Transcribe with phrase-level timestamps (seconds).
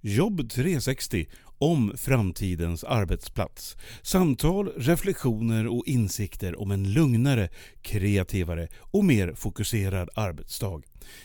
[0.00, 1.26] Jobb 360
[1.58, 3.76] om framtidens arbetsplats.
[4.02, 7.48] Samtal, reflektioner och insikter om en lugnare,
[7.82, 10.82] kreativare och mer fokuserad arbetsdag.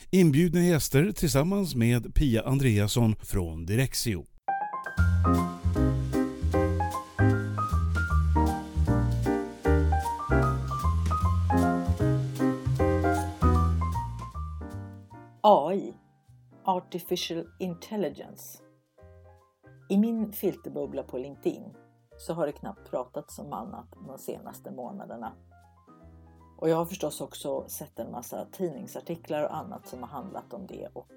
[0.10, 4.26] Inbjudna gäster tillsammans med Pia Andreasson från Direxio.
[15.42, 15.94] AI,
[16.66, 18.63] Artificial Intelligence.
[19.94, 21.64] I min filterbubbla på LinkedIn
[22.18, 25.34] så har det knappt pratats om annat de senaste månaderna.
[26.58, 30.68] Och jag har förstås också sett en massa tidningsartiklar och annat som har handlat om
[30.68, 31.12] det och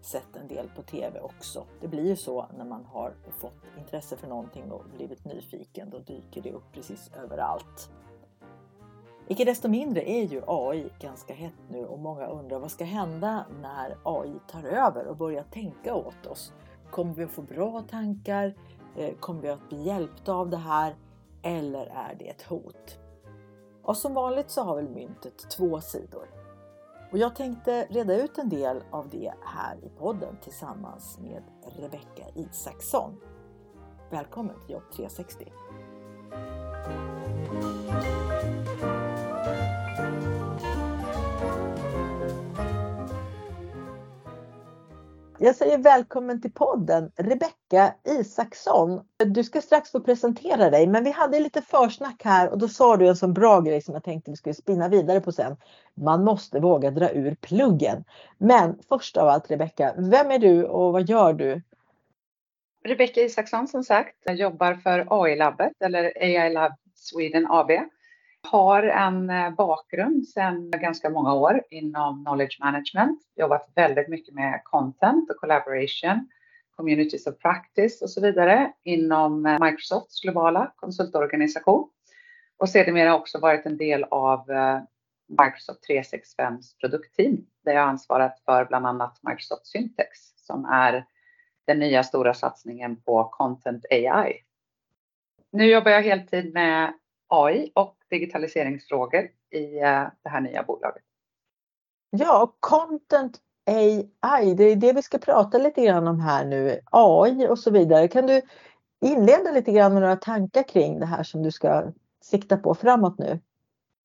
[0.00, 1.66] sett en del på TV också.
[1.80, 5.98] Det blir ju så när man har fått intresse för någonting och blivit nyfiken, då
[5.98, 7.90] dyker det upp precis överallt.
[9.28, 13.46] Icke desto mindre är ju AI ganska hett nu och många undrar vad ska hända
[13.62, 16.52] när AI tar över och börjar tänka åt oss?
[16.90, 18.54] Kommer vi att få bra tankar?
[18.96, 20.94] Eh, kommer vi att bli hjälpta av det här?
[21.42, 22.98] Eller är det ett hot?
[23.82, 26.28] Och som vanligt så har väl myntet två sidor.
[27.12, 31.42] Och jag tänkte reda ut en del av det här i podden tillsammans med
[31.76, 33.16] Rebecka Isaksson.
[34.10, 35.52] Välkommen till Jobb 360!
[45.42, 49.00] Jag säger välkommen till podden Rebecka Isaksson.
[49.16, 52.96] Du ska strax få presentera dig men vi hade lite försnack här och då sa
[52.96, 55.56] du en sån bra grej som jag tänkte vi skulle spinna vidare på sen.
[55.94, 58.04] Man måste våga dra ur pluggen.
[58.38, 61.62] Men först av allt Rebecka, vem är du och vad gör du?
[62.84, 64.16] Rebecka Isaksson som sagt.
[64.24, 67.70] Jag jobbar för AI-labbet eller AI Lab Sweden AB
[68.42, 73.20] har en eh, bakgrund sedan ganska många år inom knowledge management.
[73.36, 76.28] Jobbat väldigt mycket med content och collaboration,
[76.76, 81.88] communities of practice och så vidare inom eh, Microsofts globala konsultorganisation.
[82.56, 84.80] Och sedermera också varit en del av eh,
[85.28, 91.04] Microsoft 365s produktteam där jag ansvarat för bland annat Microsoft Syntex som är
[91.66, 94.32] den nya stora satsningen på Content AI.
[95.52, 96.92] Nu jobbar jag heltid med
[97.30, 101.02] AI och digitaliseringsfrågor i eh, det här nya bolaget.
[102.10, 106.80] Ja, Content AI, det är det vi ska prata lite grann om här nu.
[106.90, 108.08] AI och så vidare.
[108.08, 108.42] Kan du
[109.00, 111.92] inleda lite grann med några tankar kring det här som du ska
[112.22, 113.38] sikta på framåt nu?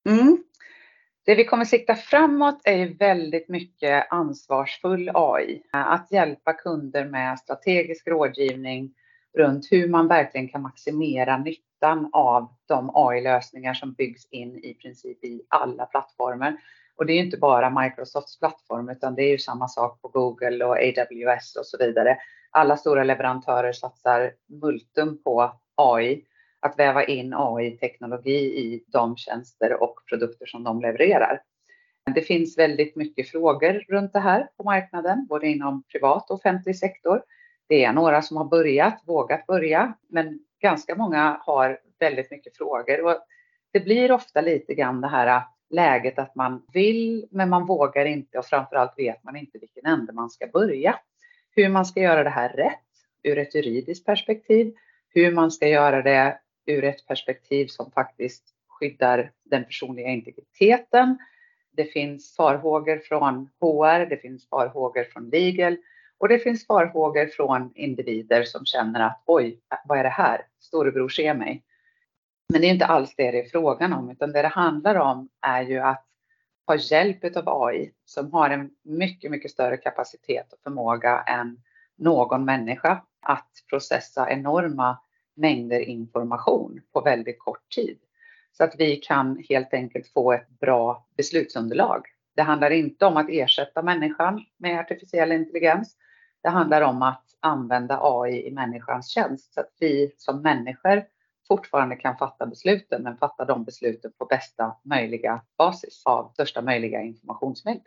[0.10, 0.44] Mm.
[1.26, 5.62] Det vi kommer sikta framåt är väldigt mycket ansvarsfull AI.
[5.72, 8.94] Att hjälpa kunder med strategisk rådgivning
[9.36, 15.24] runt hur man verkligen kan maximera nyttan av de AI-lösningar som byggs in i princip
[15.24, 16.58] i alla plattformar.
[16.96, 20.08] Och det är ju inte bara Microsofts plattform utan det är ju samma sak på
[20.08, 22.18] Google och AWS och så vidare.
[22.52, 26.26] Alla stora leverantörer satsar multum på AI,
[26.60, 31.42] att väva in AI-teknologi i de tjänster och produkter som de levererar.
[32.16, 36.78] Det finns väldigt mycket frågor runt det här på marknaden, både inom privat och offentlig
[36.78, 37.22] sektor.
[37.68, 43.06] Det är några som har börjat, vågat börja, men ganska många har väldigt mycket frågor
[43.06, 43.26] och
[43.72, 48.38] det blir ofta lite grann det här läget att man vill, men man vågar inte
[48.38, 51.00] och framförallt vet man inte vilken ände man ska börja.
[51.52, 52.80] Hur man ska göra det här rätt
[53.24, 54.74] ur ett juridiskt perspektiv,
[55.10, 61.18] hur man ska göra det ur ett perspektiv som faktiskt skyddar den personliga integriteten.
[61.72, 65.78] Det finns farhågor från HR, det finns farhågor från legal
[66.18, 70.42] och det finns farhågor från individer som känner att oj, vad är det här?
[70.60, 71.64] Storebror ser mig.
[72.50, 75.30] Men det är inte alls det det är frågan om, utan det det handlar om
[75.42, 76.06] är ju att
[76.68, 81.62] ha hjälp av AI som har en mycket, mycket större kapacitet och förmåga än
[81.96, 84.98] någon människa att processa enorma
[85.36, 88.00] mängder information på väldigt kort tid.
[88.58, 92.06] Så att vi kan helt enkelt få ett bra beslutsunderlag.
[92.36, 95.98] Det handlar inte om att ersätta människan med artificiell intelligens,
[96.46, 101.04] det handlar om att använda AI i människans tjänst så att vi som människor
[101.48, 107.02] fortfarande kan fatta besluten, men fatta de besluten på bästa möjliga basis av största möjliga
[107.02, 107.82] informationsmängd.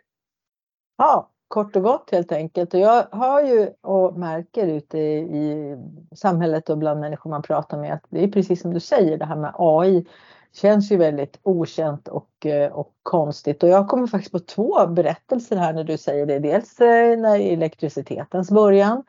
[0.97, 2.73] Ja, kort och gott helt enkelt.
[2.73, 5.77] Och jag har ju och märker ute i
[6.15, 9.25] samhället och bland människor man pratar med att det är precis som du säger det
[9.25, 10.05] här med AI
[10.53, 13.63] känns ju väldigt okänt och, eh, och konstigt.
[13.63, 16.39] Och jag kommer faktiskt på två berättelser här när du säger det.
[16.39, 19.03] Dels eh, när elektricitetens början.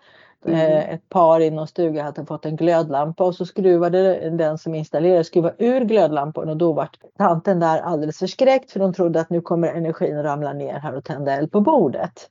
[0.47, 0.61] Mm.
[0.61, 4.75] Eh, ett par i någon stuga hade fått en glödlampa och så skruvade den som
[4.75, 6.89] installerade skruva ur glödlampan och då var
[7.19, 11.05] tanten där alldeles förskräckt för de trodde att nu kommer energin ramla ner här och
[11.05, 12.31] tända eld på bordet.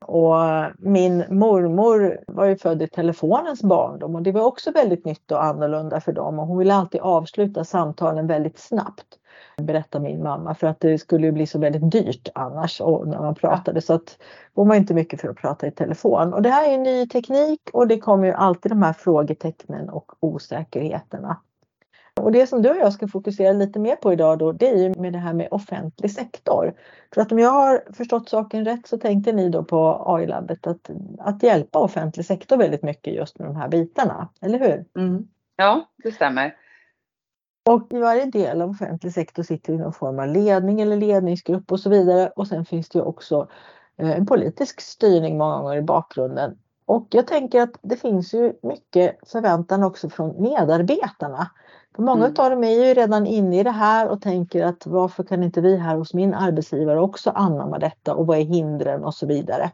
[0.00, 0.34] Och
[0.78, 5.44] min mormor var ju född i telefonens barndom och det var också väldigt nytt och
[5.44, 9.18] annorlunda för dem och hon ville alltid avsluta samtalen väldigt snabbt.
[9.56, 13.34] Berättar min mamma för att det skulle bli så väldigt dyrt annars och när man
[13.34, 14.18] pratade så att
[14.54, 16.34] hon var inte mycket för att prata i telefon.
[16.34, 20.12] Och det här är ny teknik och det kommer ju alltid de här frågetecknen och
[20.20, 21.36] osäkerheterna.
[22.20, 24.76] Och det som du och jag ska fokusera lite mer på idag då, det är
[24.76, 26.74] ju med det här med offentlig sektor.
[27.14, 30.90] För att om jag har förstått saken rätt så tänkte ni då på AI-labbet att,
[31.18, 35.02] att hjälpa offentlig sektor väldigt mycket just med de här bitarna, eller hur?
[35.02, 35.28] Mm.
[35.56, 36.56] Ja, det stämmer.
[37.68, 41.80] Och i varje del av offentlig sektor sitter någon form av ledning eller ledningsgrupp och
[41.80, 42.32] så vidare.
[42.36, 43.48] Och sen finns det ju också
[43.96, 46.58] eh, en politisk styrning många gånger i bakgrunden.
[46.86, 51.50] Och jag tänker att det finns ju mycket förväntan också från medarbetarna.
[51.96, 52.34] För många mm.
[52.38, 55.60] av dem är ju redan inne i det här och tänker att varför kan inte
[55.60, 59.70] vi här hos min arbetsgivare också anamma detta och vad är hindren och så vidare.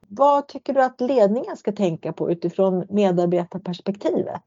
[0.00, 4.42] Vad tycker du att ledningen ska tänka på utifrån medarbetarperspektivet?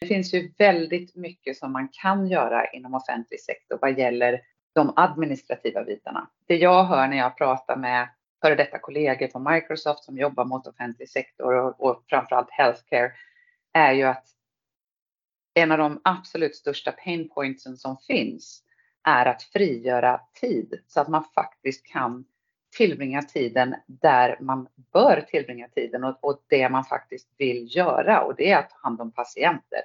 [0.00, 4.40] Det finns ju väldigt mycket som man kan göra inom offentlig sektor vad gäller
[4.72, 6.28] de administrativa bitarna.
[6.46, 8.08] Det jag hör när jag pratar med
[8.40, 13.10] före detta kollegor på Microsoft som jobbar mot offentlig sektor och, och framförallt healthcare
[13.72, 14.31] är ju att
[15.54, 18.62] en av de absolut största painpointsen som finns
[19.04, 22.24] är att frigöra tid så att man faktiskt kan
[22.76, 28.34] tillbringa tiden där man bör tillbringa tiden och, och det man faktiskt vill göra och
[28.36, 29.80] det är att ta hand om patienter.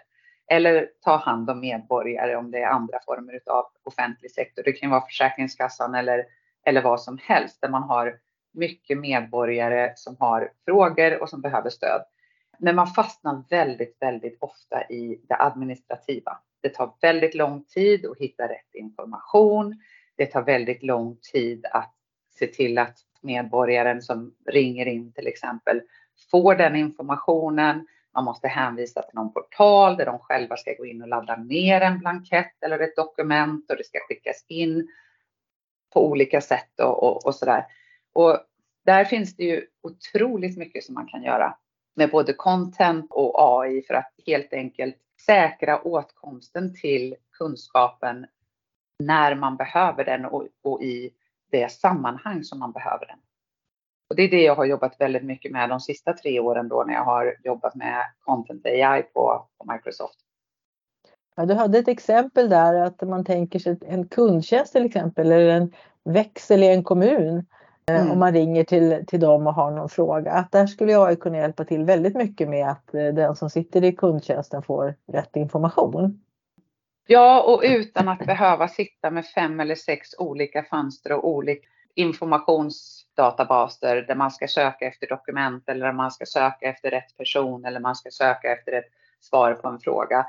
[0.49, 4.63] Eller ta hand om medborgare om det är andra former av offentlig sektor.
[4.63, 6.25] Det kan vara Försäkringskassan eller,
[6.65, 8.19] eller vad som helst där man har
[8.53, 12.01] mycket medborgare som har frågor och som behöver stöd.
[12.59, 16.37] Men man fastnar väldigt, väldigt ofta i det administrativa.
[16.61, 19.81] Det tar väldigt lång tid att hitta rätt information.
[20.15, 21.93] Det tar väldigt lång tid att
[22.39, 25.81] se till att medborgaren som ringer in till exempel
[26.31, 27.87] får den informationen.
[28.13, 31.81] Man måste hänvisa till någon portal där de själva ska gå in och ladda ner
[31.81, 34.87] en blankett eller ett dokument och det ska skickas in
[35.93, 37.65] på olika sätt och, och, och sådär.
[38.13, 38.39] Och
[38.85, 41.57] där finns det ju otroligt mycket som man kan göra
[41.97, 44.95] med både content och AI för att helt enkelt
[45.25, 48.25] säkra åtkomsten till kunskapen
[48.99, 51.13] när man behöver den och, och i
[51.51, 53.17] det sammanhang som man behöver den.
[54.09, 56.83] Och det är det jag har jobbat väldigt mycket med de sista tre åren då
[56.87, 60.19] när jag har jobbat med Content AI på, på Microsoft.
[61.35, 65.49] Ja, du hade ett exempel där att man tänker sig en kundtjänst till exempel eller
[65.49, 65.73] en
[66.03, 67.45] växel i en kommun
[67.91, 68.11] mm.
[68.11, 70.31] Om man ringer till, till dem och har någon fråga.
[70.31, 73.83] Att där skulle jag kunna hjälpa till väldigt mycket med att eh, den som sitter
[73.83, 76.21] i kundtjänsten får rätt information.
[77.07, 83.95] Ja, och utan att behöva sitta med fem eller sex olika fönster och olika informationsdatabaser
[83.95, 87.95] där man ska söka efter dokument eller man ska söka efter rätt person eller man
[87.95, 90.25] ska söka efter ett svar på en fråga.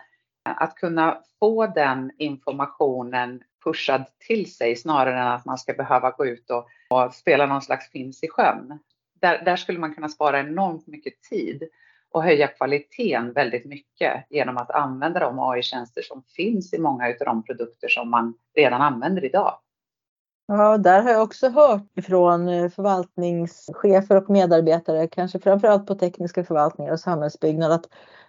[0.54, 6.26] Att kunna få den informationen pushad till sig snarare än att man ska behöva gå
[6.26, 8.78] ut och, och spela någon slags finns i sjön.
[9.20, 11.62] Där, där skulle man kunna spara enormt mycket tid
[12.12, 17.14] och höja kvaliteten väldigt mycket genom att använda de AI-tjänster som finns i många av
[17.18, 19.58] de produkter som man redan använder idag.
[20.46, 26.44] Ja, där har jag också hört ifrån eh, förvaltningschefer och medarbetare, kanske framförallt på tekniska
[26.44, 27.86] förvaltningar och samhällsbyggnad, att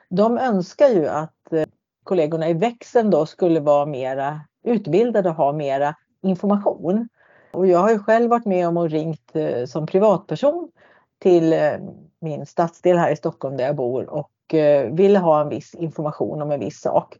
[0.10, 1.63] de önskar ju att eh,
[2.03, 7.10] kollegorna i växeln då skulle vara mera utbildade och ha mera information.
[7.51, 10.72] Och jag har ju själv varit med om och ringt eh, som privatperson
[11.20, 11.72] till eh,
[12.22, 16.41] min stadsdel här i Stockholm där jag bor och eh, ville ha en viss information
[16.41, 17.18] om en viss sak.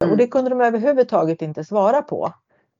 [0.00, 0.12] Mm.
[0.12, 2.32] Och det kunde de överhuvudtaget inte svara på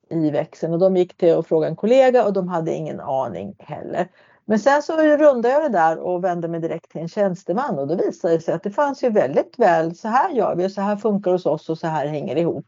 [0.09, 3.55] i växeln och de gick till och frågade en kollega och de hade ingen aning
[3.59, 4.07] heller.
[4.51, 7.87] Men sen så rundade jag det där och vände mig direkt till en tjänsteman och
[7.87, 10.71] då visade det sig att det fanns ju väldigt väl, så här gör vi och
[10.71, 12.65] så här funkar hos oss och så här hänger det ihop.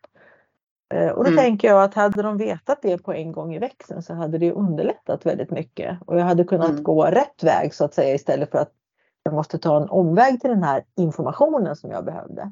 [0.94, 1.44] Eh, och då mm.
[1.44, 4.52] tänker jag att hade de vetat det på en gång i växeln så hade det
[4.52, 5.98] underlättat väldigt mycket.
[6.06, 6.84] Och jag hade kunnat mm.
[6.84, 8.72] gå rätt väg så att säga istället för att
[9.24, 12.52] jag måste ta en omväg till den här informationen som jag behövde.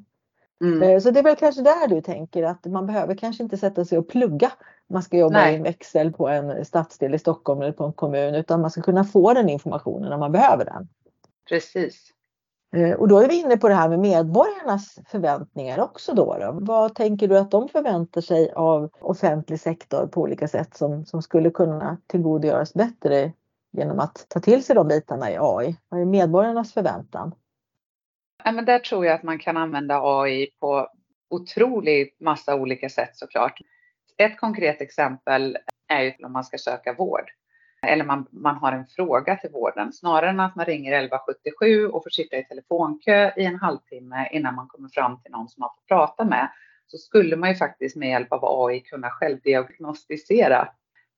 [0.61, 0.83] Mm.
[0.83, 3.85] Eh, så det är väl kanske där du tänker att man behöver kanske inte sätta
[3.85, 4.51] sig och plugga.
[4.89, 5.53] Man ska jobba Nej.
[5.53, 8.81] i en växel på en stadsdel i Stockholm eller på en kommun utan man ska
[8.81, 10.87] kunna få den informationen när man behöver den.
[11.49, 12.11] Precis.
[12.75, 16.13] Eh, och då är vi inne på det här med medborgarnas förväntningar också.
[16.13, 16.57] Då, då.
[16.61, 21.21] Vad tänker du att de förväntar sig av offentlig sektor på olika sätt som, som
[21.21, 23.33] skulle kunna tillgodogöras bättre
[23.71, 25.77] genom att ta till sig de bitarna i AI?
[25.89, 27.35] Vad är medborgarnas förväntan?
[28.45, 30.89] Ja, men där tror jag att man kan använda AI på
[31.29, 33.59] otroligt massa olika sätt såklart.
[34.17, 35.57] Ett konkret exempel
[35.87, 37.31] är ju om man ska söka vård.
[37.87, 42.03] eller man, man har en fråga till vården snarare än att man ringer 1177 och
[42.03, 45.69] får sitta i telefonkö i en halvtimme innan man kommer fram till någon som man
[45.75, 46.49] får prata med
[46.87, 50.69] så skulle man ju faktiskt med hjälp av AI kunna självdiagnostisera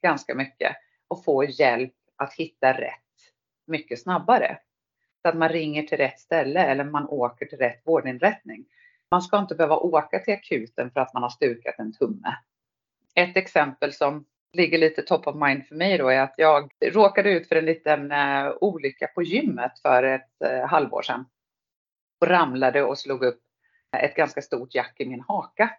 [0.02, 0.76] ganska mycket
[1.08, 3.00] och få hjälp att hitta rätt
[3.68, 4.58] mycket snabbare.
[5.24, 8.66] Så att man ringer till rätt ställe eller man åker till rätt vårdinrättning.
[9.12, 12.36] Man ska inte behöva åka till akuten för att man har stukat en tumme.
[13.16, 17.32] Ett exempel som ligger lite top of mind för mig då är att jag råkade
[17.32, 21.26] ut för en liten eh, olycka på gymmet för ett eh, halvår sedan.
[22.22, 23.42] Och ramlade och slog upp
[23.98, 25.70] ett ganska stort jack i min haka.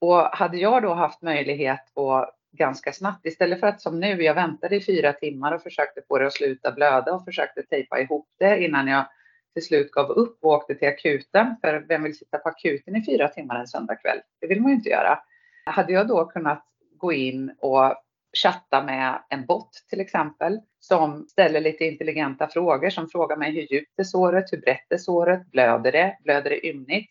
[0.00, 4.34] Och hade jag då haft möjlighet att ganska snabbt istället för att som nu, jag
[4.34, 8.28] väntade i fyra timmar och försökte få det att sluta blöda och försökte tejpa ihop
[8.38, 9.06] det innan jag
[9.54, 11.56] till slut gav upp och åkte till akuten.
[11.60, 14.18] För vem vill sitta på akuten i fyra timmar en söndagkväll?
[14.40, 15.18] Det vill man ju inte göra.
[15.64, 16.64] Hade jag då kunnat
[16.96, 17.94] gå in och
[18.42, 23.72] chatta med en bot till exempel som ställer lite intelligenta frågor som frågar mig hur
[23.72, 27.10] djupt är såret, hur brett är såret, blöder det, blöder det ymnigt?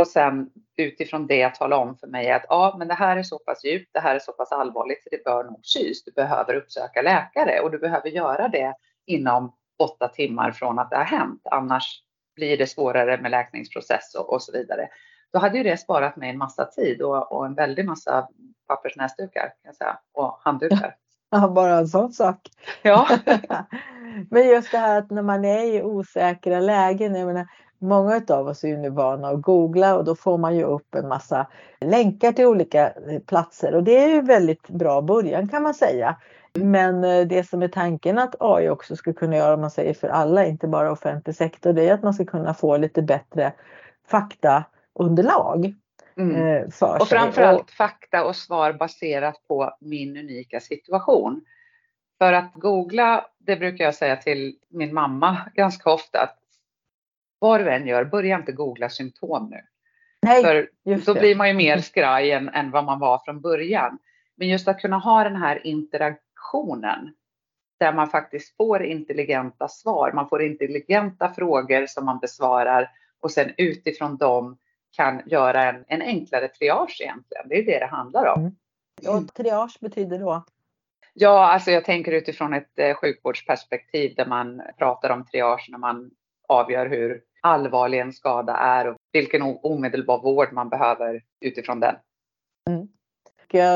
[0.00, 3.38] Och sen utifrån det tala om för mig att ja, men det här är så
[3.38, 6.04] pass djupt, det här är så pass allvarligt så det bör nog sys.
[6.04, 8.74] Du behöver uppsöka läkare och du behöver göra det
[9.06, 11.42] inom åtta timmar från att det har hänt.
[11.44, 12.02] Annars
[12.36, 14.88] blir det svårare med läkningsprocess och, och så vidare.
[15.32, 18.28] Då hade ju det sparat mig en massa tid och, och en väldig massa
[18.66, 20.94] pappersnäsdukar kan jag säga och handdukar.
[21.30, 22.38] Ja, bara en sån sak.
[22.82, 23.08] Ja.
[24.30, 27.46] Men just det här att när man är i osäkra lägen, jag menar,
[27.78, 30.94] Många av oss är ju nu vana att googla och då får man ju upp
[30.94, 31.46] en massa
[31.80, 36.16] länkar till olika eh, platser och det är ju väldigt bra början kan man säga.
[36.54, 39.94] Men eh, det som är tanken att AI också ska kunna göra, om man säger
[39.94, 43.52] för alla, inte bara offentlig sektor, det är att man ska kunna få lite bättre
[44.08, 45.74] faktaunderlag.
[46.16, 46.36] Mm.
[46.36, 51.44] Eh, för och framförallt och, fakta och svar baserat på min unika situation.
[52.18, 56.38] För att googla, det brukar jag säga till min mamma ganska ofta, att
[57.38, 59.60] vad du än gör, börja inte googla symptom nu.
[60.22, 60.68] Nej, För
[61.06, 61.20] då det.
[61.20, 63.98] blir man ju mer skraj än, än vad man var från början.
[64.36, 67.14] Men just att kunna ha den här interaktionen
[67.78, 70.12] där man faktiskt får intelligenta svar.
[70.12, 72.90] Man får intelligenta frågor som man besvarar
[73.20, 74.58] och sen utifrån dem
[74.96, 77.48] kan göra en, en enklare triage egentligen.
[77.48, 78.40] Det är det det handlar om.
[78.40, 79.16] Mm.
[79.16, 80.44] Och triage betyder då?
[81.14, 86.10] Ja, alltså jag tänker utifrån ett eh, sjukvårdsperspektiv där man pratar om triage när man
[86.48, 91.94] avgör hur allvarlig en skada är och vilken omedelbar vård man behöver utifrån den.
[92.70, 92.88] Mm.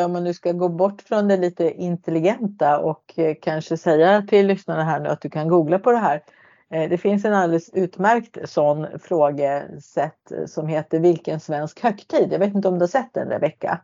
[0.06, 4.46] Om man nu ska gå bort från det lite intelligenta och eh, kanske säga till
[4.46, 6.22] lyssnarna här nu att du kan googla på det här.
[6.70, 12.32] Eh, det finns en alldeles utmärkt sån frågesätt som heter Vilken svensk högtid?
[12.32, 13.80] Jag vet inte om du har sett den Rebecka?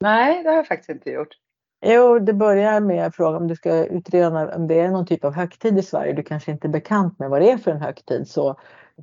[0.00, 1.38] Nej, det har jag faktiskt inte gjort.
[1.86, 5.24] Jo, det börjar med att fråga om du ska utreda om det är någon typ
[5.24, 6.12] av högtid i Sverige.
[6.12, 8.28] Du kanske inte är bekant med vad det är för en högtid.
[8.28, 8.56] Så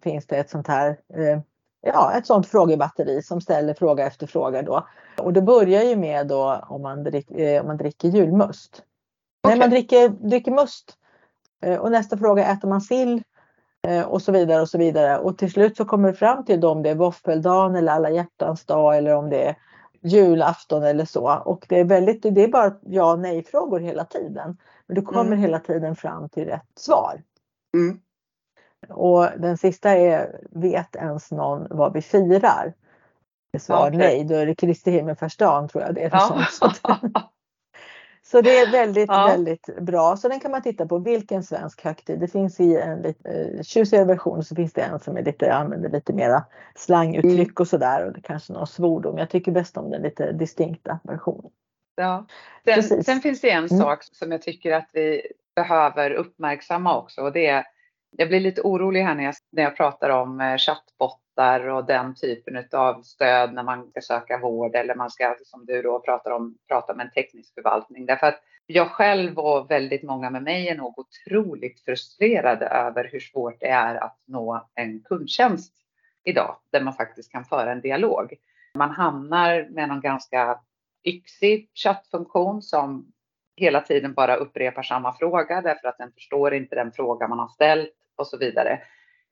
[0.04, 1.40] finns det ett sånt här eh,
[1.82, 4.88] ja, ett sånt frågebatteri som ställer fråga efter fråga då.
[5.18, 8.84] Och det börjar ju med då om man, drick, eh, om man dricker julmust.
[9.44, 9.58] Okay.
[9.58, 10.98] Nej, man dricker, dricker must.
[11.64, 13.24] Eh, och nästa fråga, äter man sill?
[14.08, 15.20] Och så vidare och så vidare.
[15.20, 18.66] Och till slut så kommer det fram till om det är våffeldagen eller alla hjärtans
[18.66, 19.56] dag eller om det är
[20.02, 21.42] julafton eller så.
[21.46, 24.58] Och det är väldigt, det är bara ja nej frågor hela tiden.
[24.88, 25.40] Men du kommer mm.
[25.40, 27.22] hela tiden fram till rätt svar.
[27.74, 28.00] Mm.
[28.90, 32.74] Och den sista är, vet ens någon vad vi firar?
[33.60, 33.98] Svar okay.
[33.98, 36.10] nej, då är det Kristi himmelfärdsdagen tror jag det är.
[36.14, 36.46] Ja.
[36.52, 36.82] Sånt.
[38.24, 39.28] Så det är väldigt, ja.
[39.28, 40.18] väldigt bra.
[40.18, 40.98] Så den kan man titta på.
[40.98, 42.20] Vilken svensk högtid?
[42.20, 45.54] Det finns i en lite eh, tjusigare version så finns det en som är lite,
[45.54, 46.44] använder lite mera
[46.76, 47.56] slanguttryck mm.
[47.60, 49.18] och sådär och det kanske någon svordom.
[49.18, 51.52] Jag tycker bäst om den lite distinkta versionen.
[51.96, 52.26] Ja.
[52.66, 53.80] Sen, sen finns det en mm.
[53.80, 55.22] sak som jag tycker att vi
[55.56, 57.66] behöver uppmärksamma också och det är
[58.18, 62.16] jag blir lite orolig här när jag, när jag pratar om eh, chattbottar och den
[62.16, 66.32] typen av stöd när man ska söka vård eller man ska, som du då pratar
[66.32, 68.06] om, prata med en teknisk förvaltning.
[68.06, 73.20] Därför att jag själv och väldigt många med mig är nog otroligt frustrerade över hur
[73.20, 75.74] svårt det är att nå en kundtjänst
[76.24, 78.34] idag där man faktiskt kan föra en dialog.
[78.76, 80.60] Man hamnar med någon ganska
[81.04, 83.12] yxig chattfunktion som
[83.56, 87.48] hela tiden bara upprepar samma fråga därför att den förstår inte den fråga man har
[87.48, 88.82] ställt och så vidare.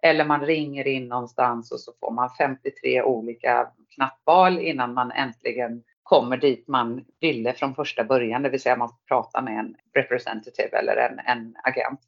[0.02, 5.84] Eller man ringer in någonstans och så får man 53 olika knappval innan man äntligen
[6.04, 9.76] kommer dit man ville från första början, det vill säga man får prata med en
[9.94, 12.00] representative eller en, en agent.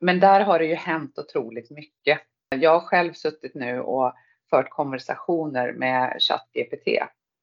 [0.00, 2.20] Men där har det ju hänt otroligt mycket.
[2.56, 4.12] Jag har själv suttit nu och
[4.50, 6.84] fört konversationer med ChatGPT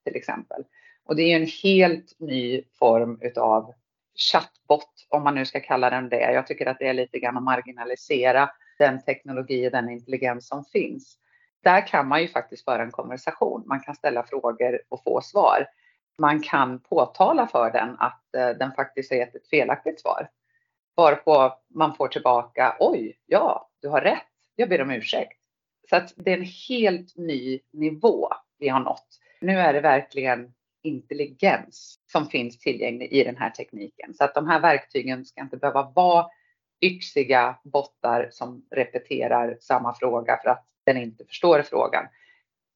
[0.05, 0.63] till exempel.
[1.05, 3.73] Och det är ju en helt ny form utav
[4.19, 6.31] chatbot, om man nu ska kalla den det.
[6.31, 10.65] Jag tycker att det är lite grann att marginalisera den teknologi och den intelligens som
[10.65, 11.17] finns.
[11.63, 13.63] Där kan man ju faktiskt föra en konversation.
[13.67, 15.67] Man kan ställa frågor och få svar.
[16.17, 20.29] Man kan påtala för den att eh, den faktiskt har gett ett felaktigt svar.
[20.95, 25.39] Varpå man får tillbaka, oj, ja, du har rätt, jag ber om ursäkt.
[25.89, 29.19] Så att det är en helt ny nivå vi har nått.
[29.41, 34.13] Nu är det verkligen intelligens som finns tillgänglig i den här tekniken.
[34.13, 36.25] Så att de här verktygen ska inte behöva vara
[36.81, 42.05] yxiga bottar som repeterar samma fråga för att den inte förstår frågan.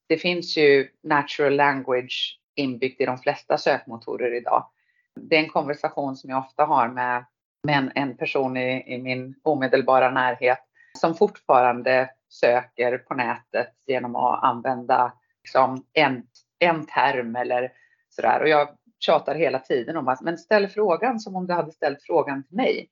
[0.08, 4.68] Det finns ju natural language inbyggt i de flesta sökmotorer idag.
[5.16, 7.26] Det är en konversation som jag ofta har med,
[7.64, 10.60] med en, person i, i min omedelbara närhet
[11.00, 16.24] som fortfarande söker på nätet genom att använda liksom en,
[16.60, 17.72] en term eller
[18.16, 18.42] sådär.
[18.42, 18.68] Och jag
[19.00, 22.56] tjatar hela tiden om att men ställ frågan som om du hade ställt frågan till
[22.56, 22.90] mig.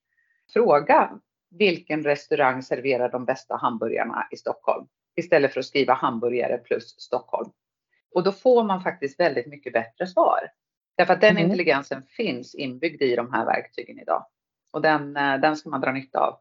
[0.53, 1.11] Fråga
[1.49, 4.87] vilken restaurang serverar de bästa hamburgarna i Stockholm?
[5.15, 7.51] Istället för att skriva hamburgare plus Stockholm.
[8.15, 10.39] Och då får man faktiskt väldigt mycket bättre svar.
[10.97, 11.43] Därför att den mm.
[11.43, 14.25] intelligensen finns inbyggd i de här verktygen idag.
[14.71, 16.39] Och den, eh, den ska man dra nytta av.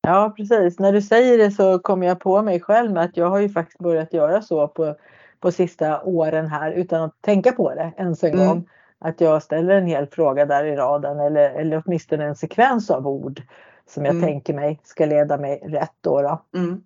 [0.00, 3.26] Ja precis, när du säger det så kommer jag på mig själv med att jag
[3.26, 4.96] har ju faktiskt börjat göra så på,
[5.40, 8.46] på sista åren här utan att tänka på det ens en mm.
[8.46, 8.68] gång.
[8.98, 13.08] Att jag ställer en hel fråga där i raden eller, eller åtminstone en sekvens av
[13.08, 13.42] ord
[13.86, 14.26] som jag mm.
[14.26, 16.22] tänker mig ska leda mig rätt då.
[16.22, 16.42] då.
[16.54, 16.82] Mm.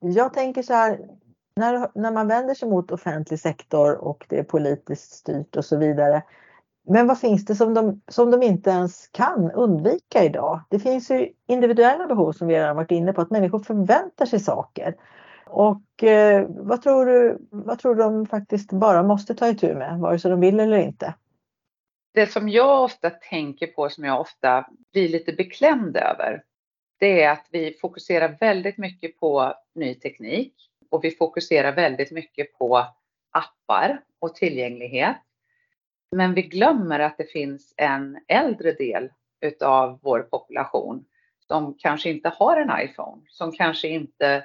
[0.00, 0.98] Jag tänker så här,
[1.56, 5.76] när, när man vänder sig mot offentlig sektor och det är politiskt styrt och så
[5.76, 6.22] vidare.
[6.90, 10.60] Men vad finns det som de, som de inte ens kan undvika idag?
[10.68, 14.40] Det finns ju individuella behov som vi redan varit inne på, att människor förväntar sig
[14.40, 14.94] saker.
[15.50, 19.98] Och eh, vad, tror du, vad tror du de faktiskt bara måste ta itu med,
[19.98, 21.14] vare sig de vill eller inte?
[22.14, 26.42] Det som jag ofta tänker på, som jag ofta blir lite beklämd över,
[26.98, 30.54] det är att vi fokuserar väldigt mycket på ny teknik
[30.90, 32.86] och vi fokuserar väldigt mycket på
[33.30, 35.16] appar och tillgänglighet.
[36.16, 39.08] Men vi glömmer att det finns en äldre del
[39.40, 41.04] utav vår population
[41.46, 44.44] som kanske inte har en iPhone, som kanske inte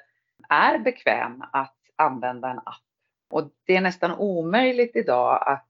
[0.54, 2.84] är bekväm att använda en app.
[3.32, 5.66] Och det är nästan omöjligt idag att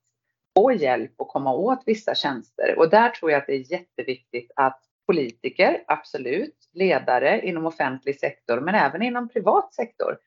[0.56, 2.74] få hjälp och komma åt vissa tjänster.
[2.78, 8.60] Och där tror jag att det är jätteviktigt att politiker, absolut, ledare inom offentlig sektor,
[8.60, 10.18] men även inom privat sektor.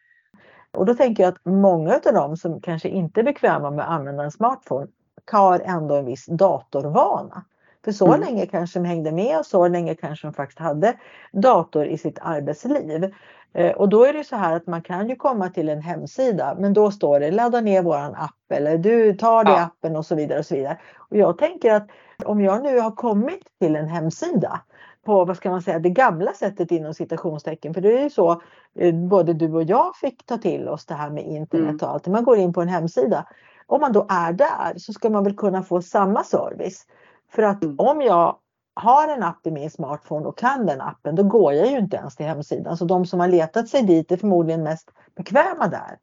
[0.72, 3.92] Och då tänker jag att många av dem som kanske inte är bekväma med att
[3.92, 4.88] använda en smartphone
[5.32, 7.46] har ändå en viss datorvana.
[7.86, 8.20] För så mm.
[8.20, 10.98] länge kanske de hängde med och så länge kanske de faktiskt hade
[11.32, 13.14] dator i sitt arbetsliv.
[13.54, 16.56] Eh, och då är det så här att man kan ju komma till en hemsida
[16.60, 19.62] men då står det ladda ner våran app eller du tar det ja.
[19.62, 20.78] appen och så vidare och så vidare.
[20.98, 21.88] Och jag tänker att
[22.26, 24.62] om jag nu har kommit till en hemsida
[25.06, 28.42] på vad ska man säga det gamla sättet inom citationstecken för det är ju så
[28.76, 31.78] eh, både du och jag fick ta till oss det här med internet mm.
[31.82, 32.08] och allt.
[32.08, 33.28] Man går in på en hemsida.
[33.66, 36.86] Om man då är där så ska man väl kunna få samma service.
[37.32, 37.76] För att mm.
[37.80, 38.36] om jag
[38.78, 41.98] har en app i min smartphone och kan den appen, då går jag ju inte
[41.98, 42.78] ens till hemsidan.
[42.78, 45.98] Så de som har letat sig dit är förmodligen mest bekväma där.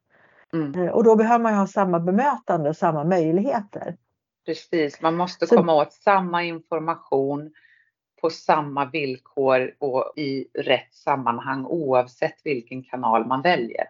[0.53, 0.81] Mm.
[0.81, 3.97] Eh, och då behöver man ju ha samma bemötande och samma möjligheter.
[4.45, 5.55] Precis, man måste Så...
[5.55, 7.53] komma åt samma information
[8.21, 13.85] på samma villkor och i rätt sammanhang oavsett vilken kanal man väljer.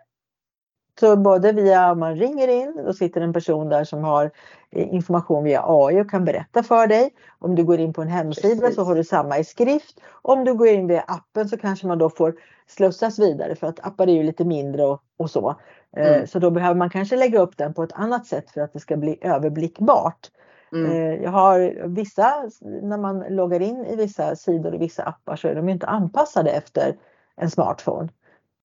[0.99, 4.31] Så både via om man ringer in, då sitter en person där som har
[4.71, 7.09] eh, information via AI och kan berätta för dig.
[7.39, 8.75] Om du går in på en hemsida Precis.
[8.75, 9.99] så har du samma i skrift.
[10.21, 12.35] Om du går in via appen så kanske man då får
[12.67, 15.55] slussas vidare för att appar är ju lite mindre och, och så.
[15.97, 16.27] Eh, mm.
[16.27, 18.79] Så då behöver man kanske lägga upp den på ett annat sätt för att det
[18.79, 20.31] ska bli överblickbart.
[20.71, 20.91] Mm.
[20.91, 25.47] Eh, jag har vissa, när man loggar in i vissa sidor i vissa appar så
[25.47, 26.95] är de inte anpassade efter
[27.35, 28.09] en smartphone.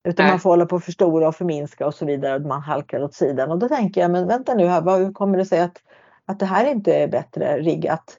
[0.05, 0.33] Utan Nej.
[0.33, 3.15] man får hålla på och förstora och förminska och så vidare och man halkar åt
[3.15, 3.51] sidan.
[3.51, 5.83] Och då tänker jag, men vänta nu här, hur kommer det sig att,
[6.27, 8.19] att det här inte är bättre riggat?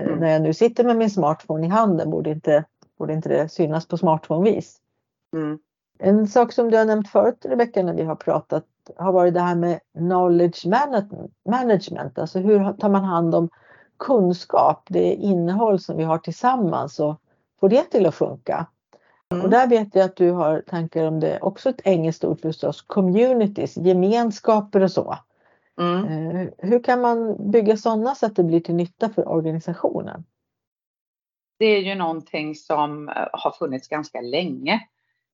[0.00, 0.18] Eh, mm.
[0.18, 2.64] När jag nu sitter med min smartphone i handen, borde inte,
[2.98, 4.76] borde inte det synas på smartphone-vis?
[5.36, 5.58] Mm.
[5.98, 8.64] En sak som du har nämnt förut Rebecka när vi har pratat
[8.96, 10.66] har varit det här med knowledge
[11.44, 12.18] management.
[12.18, 13.48] Alltså hur tar man hand om
[13.98, 17.20] kunskap, det innehåll som vi har tillsammans och
[17.60, 18.66] får det till att funka?
[19.30, 19.44] Mm.
[19.44, 22.82] Och där vet jag att du har tankar om det, också ett engelskt ord förstås,
[22.82, 25.18] communities, gemenskaper och så.
[25.80, 26.36] Mm.
[26.36, 30.24] Eh, hur kan man bygga sådana så att det blir till nytta för organisationen?
[31.58, 34.80] Det är ju någonting som eh, har funnits ganska länge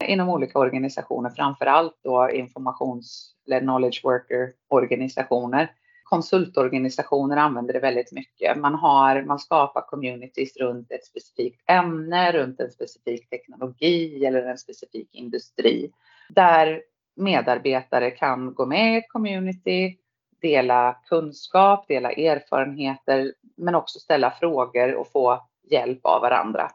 [0.04, 5.72] inom olika organisationer, framför allt då informations eller knowledge worker organisationer
[6.06, 8.58] konsultorganisationer använder det väldigt mycket.
[8.58, 14.58] Man, har, man skapar communities runt ett specifikt ämne, runt en specifik teknologi eller en
[14.58, 15.92] specifik industri.
[16.28, 16.82] Där
[17.16, 19.96] medarbetare kan gå med i ett community,
[20.40, 26.70] dela kunskap, dela erfarenheter, men också ställa frågor och få hjälp av varandra.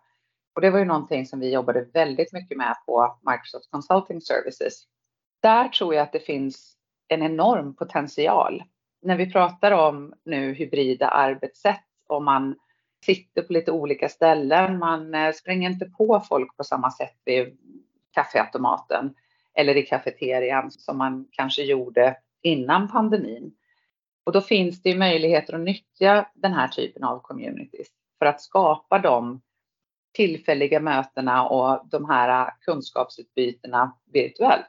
[0.56, 4.84] Och det var ju någonting som vi jobbade väldigt mycket med på Microsoft Consulting Services.
[5.42, 8.64] Där tror jag att det finns en enorm potential.
[9.02, 12.56] När vi pratar om nu hybrida arbetssätt och man
[13.06, 17.58] sitter på lite olika ställen, man eh, springer inte på folk på samma sätt vid
[18.12, 19.16] kaffeautomaten
[19.54, 23.54] eller i kafeterian som man kanske gjorde innan pandemin.
[24.24, 27.88] Och då finns det möjligheter att nyttja den här typen av communities
[28.20, 29.42] för att skapa de
[30.14, 34.66] tillfälliga mötena och de här kunskapsutbytena virtuellt.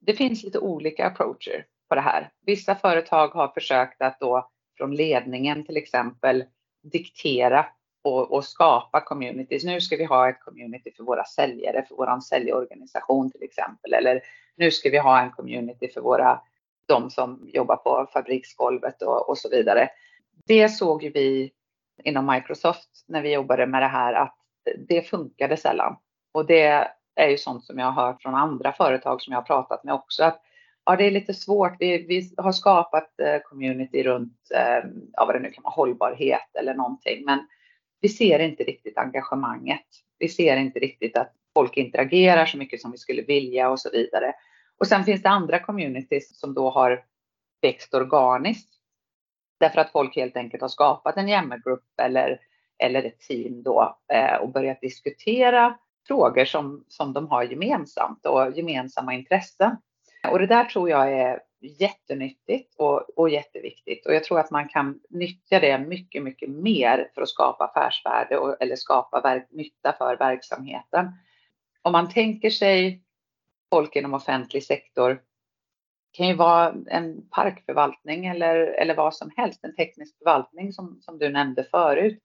[0.00, 2.30] Det finns lite olika approacher på det här.
[2.46, 6.44] Vissa företag har försökt att då från ledningen till exempel
[6.82, 7.66] diktera
[8.04, 9.64] och, och, skapa communities.
[9.64, 13.92] Nu ska vi ha ett community för våra säljare, för vår säljorganisation till exempel.
[13.92, 14.20] Eller
[14.56, 16.40] nu ska vi ha en community för våra,
[16.86, 19.88] de som jobbar på fabriksgolvet och, och så vidare.
[20.46, 21.52] Det såg vi
[22.04, 24.36] inom Microsoft när vi jobbade med det här att
[24.88, 25.96] det funkade sällan.
[26.32, 29.46] Och det är ju sånt som jag har hört från andra företag som jag har
[29.46, 30.24] pratat med också.
[30.24, 30.40] Att,
[30.86, 31.76] ja, det är lite svårt.
[31.78, 36.56] Vi, vi har skapat eh, community runt eh, ja, vad det nu kan vara, hållbarhet
[36.58, 37.24] eller någonting.
[37.24, 37.46] Men
[38.00, 39.86] vi ser inte riktigt engagemanget.
[40.18, 43.90] Vi ser inte riktigt att folk interagerar så mycket som vi skulle vilja och så
[43.90, 44.32] vidare.
[44.78, 47.04] Och sen finns det andra communities som då har
[47.62, 48.70] växt organiskt.
[49.60, 52.40] Därför att folk helt enkelt har skapat en jämmergrupp eller,
[52.78, 58.56] eller ett team då eh, och börjat diskutera frågor som, som de har gemensamt och
[58.56, 59.76] gemensamma intressen.
[60.30, 64.06] Och det där tror jag är jättenyttigt och, och jätteviktigt.
[64.06, 68.38] Och jag tror att man kan nyttja det mycket, mycket mer för att skapa affärsvärde
[68.38, 71.12] och, eller skapa verk, nytta för verksamheten.
[71.82, 73.02] Om man tänker sig
[73.70, 75.22] folk inom offentlig sektor
[76.10, 80.98] det kan ju vara en parkförvaltning eller, eller vad som helst, en teknisk förvaltning som,
[81.00, 82.22] som du nämnde förut,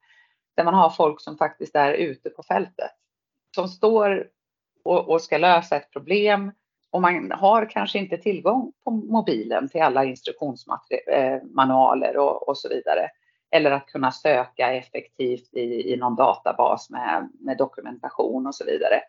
[0.56, 2.92] där man har folk som faktiskt är ute på fältet,
[3.56, 4.28] som står
[4.84, 6.52] och, och ska lösa ett problem
[6.92, 12.70] och man har kanske inte tillgång på mobilen till alla instruktionsmanualer eh, och, och så
[12.70, 13.10] vidare.
[13.52, 19.02] Eller att kunna söka effektivt i, i någon databas med, med dokumentation och så vidare.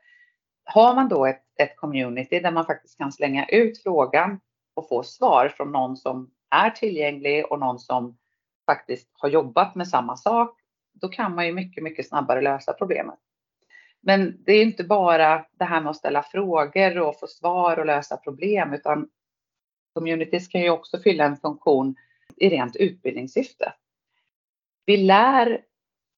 [0.65, 4.41] Har man då ett, ett community där man faktiskt kan slänga ut frågan
[4.75, 8.19] och få svar från någon som är tillgänglig och någon som
[8.67, 10.59] faktiskt har jobbat med samma sak,
[10.93, 13.19] då kan man ju mycket, mycket snabbare lösa problemet.
[14.03, 17.87] Men det är inte bara det här med att ställa frågor och få svar och
[17.87, 19.09] lösa problem, utan
[19.95, 21.95] communities kan ju också fylla en funktion
[22.37, 23.73] i rent utbildningssyfte.
[24.87, 25.61] Vi lär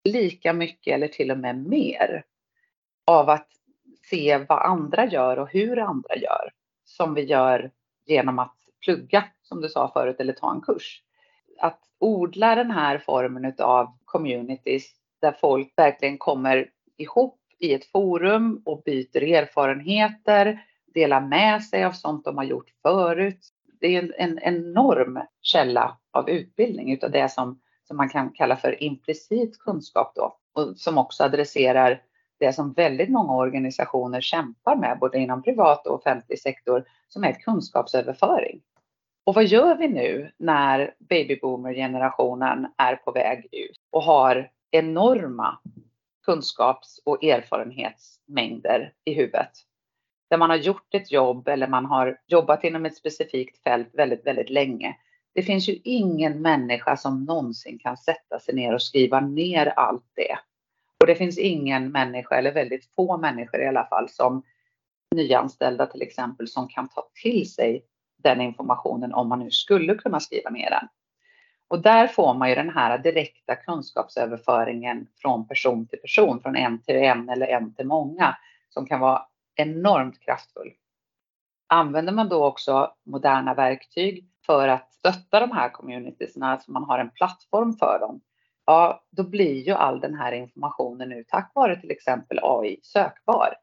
[0.05, 2.25] lika mycket eller till och med mer
[3.05, 3.49] av att
[4.11, 6.53] se vad andra gör och hur andra gör
[6.85, 7.71] som vi gör
[8.07, 11.03] genom att plugga, som du sa förut, eller ta en kurs.
[11.59, 14.85] Att odla den här formen av communities
[15.21, 20.65] där folk verkligen kommer ihop i ett forum och byter erfarenheter,
[20.95, 23.49] delar med sig av sånt de har gjort förut.
[23.81, 28.57] Det är en, en enorm källa av utbildning utav det som, som man kan kalla
[28.57, 32.03] för implicit kunskap då och som också adresserar
[32.39, 37.33] det som väldigt många organisationer kämpar med, både inom privat och offentlig sektor, som är
[37.33, 38.61] kunskapsöverföring.
[39.25, 45.59] Och vad gör vi nu när babyboomer-generationen är på väg ut och har enorma
[46.25, 49.51] kunskaps och erfarenhetsmängder i huvudet.
[50.31, 54.27] Där man har gjort ett jobb eller man har jobbat inom ett specifikt fält väldigt,
[54.27, 54.97] väldigt länge.
[55.35, 60.11] Det finns ju ingen människa som någonsin kan sätta sig ner och skriva ner allt
[60.15, 60.39] det.
[61.01, 64.43] Och det finns ingen människa, eller väldigt få människor i alla fall, som
[65.15, 67.85] nyanställda till exempel, som kan ta till sig
[68.23, 70.89] den informationen om man nu skulle kunna skriva ner den.
[71.69, 76.83] Och där får man ju den här direkta kunskapsöverföringen från person till person, från en
[76.83, 78.37] till en eller en till många,
[78.69, 80.73] som kan vara enormt kraftfull.
[81.67, 86.99] Använder man då också moderna verktyg för att stötta de här communitiesna, så man har
[86.99, 88.21] en plattform för dem,
[88.67, 93.55] ja, då blir ju all den här informationen nu tack vare till exempel AI sökbar.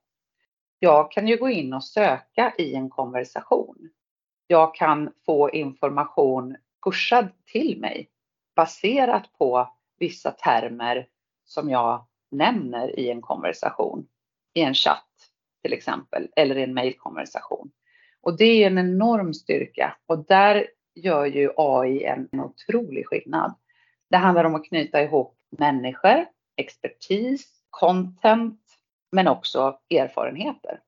[0.79, 3.89] Jag kan ju gå in och söka i en konversation.
[4.47, 8.09] Jag kan få information pushad till mig
[8.55, 11.07] baserat på vissa termer
[11.45, 14.07] som jag nämner i en konversation,
[14.53, 15.07] i en chatt
[15.61, 17.71] till exempel, eller i en mejlkonversation.
[18.21, 23.53] Och det är en enorm styrka och där gör ju AI en otrolig skillnad.
[24.09, 28.61] Det handlar om att knyta ihop människor, expertis, content,
[29.11, 30.79] men också erfarenheter.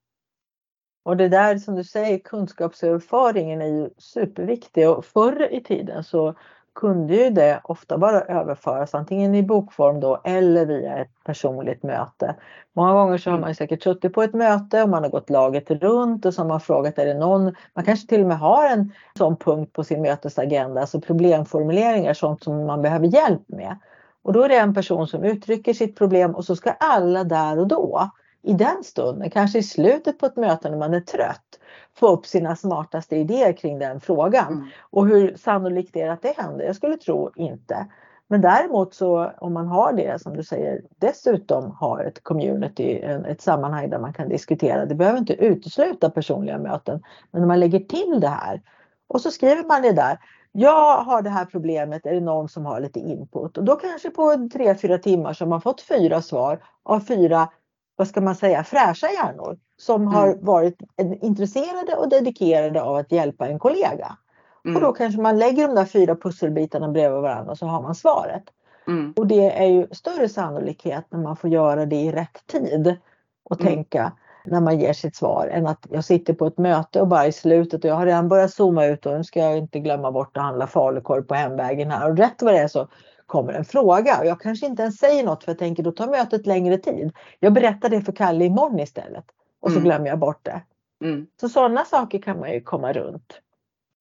[1.04, 6.34] Och det där som du säger, kunskapsöverföringen är ju superviktig och förr i tiden så
[6.74, 12.34] kunde ju det ofta bara överföras antingen i bokform då eller via ett personligt möte.
[12.72, 15.70] Många gånger så har man säkert suttit på ett möte och man har gått laget
[15.70, 18.70] runt och så har man frågat är det någon, man kanske till och med har
[18.70, 23.78] en sån punkt på sin mötesagenda, alltså problemformuleringar, sånt som man behöver hjälp med.
[24.22, 27.58] Och då är det en person som uttrycker sitt problem och så ska alla där
[27.58, 28.10] och då
[28.44, 31.60] i den stunden, kanske i slutet på ett möte när man är trött,
[31.94, 34.52] få upp sina smartaste idéer kring den frågan.
[34.52, 34.66] Mm.
[34.90, 36.64] Och hur sannolikt är det att det händer?
[36.64, 37.86] Jag skulle tro inte.
[38.28, 42.96] Men däremot så om man har det som du säger dessutom har ett community,
[43.28, 44.86] ett sammanhang där man kan diskutera.
[44.86, 47.02] Det behöver inte utesluta personliga möten.
[47.30, 48.62] Men när man lägger till det här
[49.06, 50.18] och så skriver man det där.
[50.52, 53.58] Jag har det här problemet, är det någon som har lite input?
[53.58, 57.48] Och då kanske på tre, fyra timmar så har man fått fyra svar av fyra
[57.96, 60.14] vad ska man säga, fräscha hjärnor som mm.
[60.14, 60.78] har varit
[61.22, 64.16] intresserade och dedikerade av att hjälpa en kollega.
[64.64, 64.76] Mm.
[64.76, 67.94] Och då kanske man lägger de där fyra pusselbitarna bredvid varandra och så har man
[67.94, 68.42] svaret.
[68.86, 69.12] Mm.
[69.16, 72.96] Och det är ju större sannolikhet när man får göra det i rätt tid
[73.44, 73.74] och mm.
[73.74, 74.12] tänka
[74.44, 77.32] när man ger sitt svar än att jag sitter på ett möte och bara i
[77.32, 80.36] slutet och jag har redan börjat zooma ut och nu ska jag inte glömma bort
[80.36, 82.88] att handla falukorv på hemvägen här och rätt vad det är så
[83.26, 86.06] kommer en fråga och jag kanske inte ens säger något för jag tänker då tar
[86.06, 87.12] mötet längre tid.
[87.38, 89.24] Jag berättar det för Kalle imorgon istället
[89.60, 89.84] och så mm.
[89.84, 90.62] glömmer jag bort det.
[91.04, 91.26] Mm.
[91.40, 93.40] Så sådana saker kan man ju komma runt.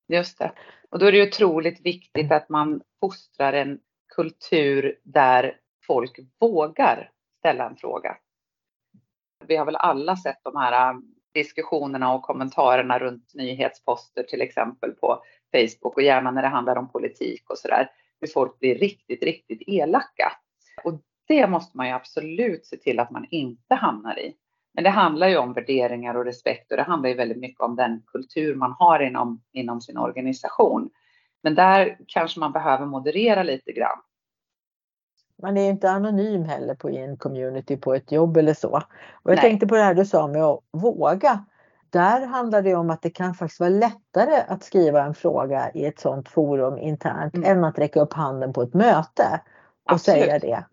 [0.08, 0.52] Just det.
[0.90, 3.80] Och då är det otroligt viktigt att man fostrar en
[4.16, 5.58] kultur där
[5.88, 8.18] folk vågar ställa en fråga.
[9.48, 11.00] Vi har väl alla sett de här äh,
[11.34, 16.90] diskussionerna och kommentarerna runt nyhetsposter till exempel på Facebook och gärna när det handlar om
[16.90, 17.90] politik och sådär
[18.28, 20.32] folk blir riktigt, riktigt elaka.
[20.84, 20.94] Och
[21.28, 24.36] det måste man ju absolut se till att man inte hamnar i.
[24.74, 27.76] Men det handlar ju om värderingar och respekt och det handlar ju väldigt mycket om
[27.76, 30.90] den kultur man har inom, inom sin organisation.
[31.44, 34.00] Men där kanske man behöver moderera lite grann.
[35.42, 38.70] Man är inte anonym heller på en community på ett jobb eller så.
[39.12, 39.42] Och jag Nej.
[39.42, 41.46] tänkte på det här du sa med att våga
[41.94, 45.86] där handlar det om att det kan faktiskt vara lättare att skriva en fråga i
[45.86, 47.58] ett sådant forum internt mm.
[47.58, 49.42] än att räcka upp handen på ett möte
[49.86, 50.24] och Absolut.
[50.24, 50.64] säga det.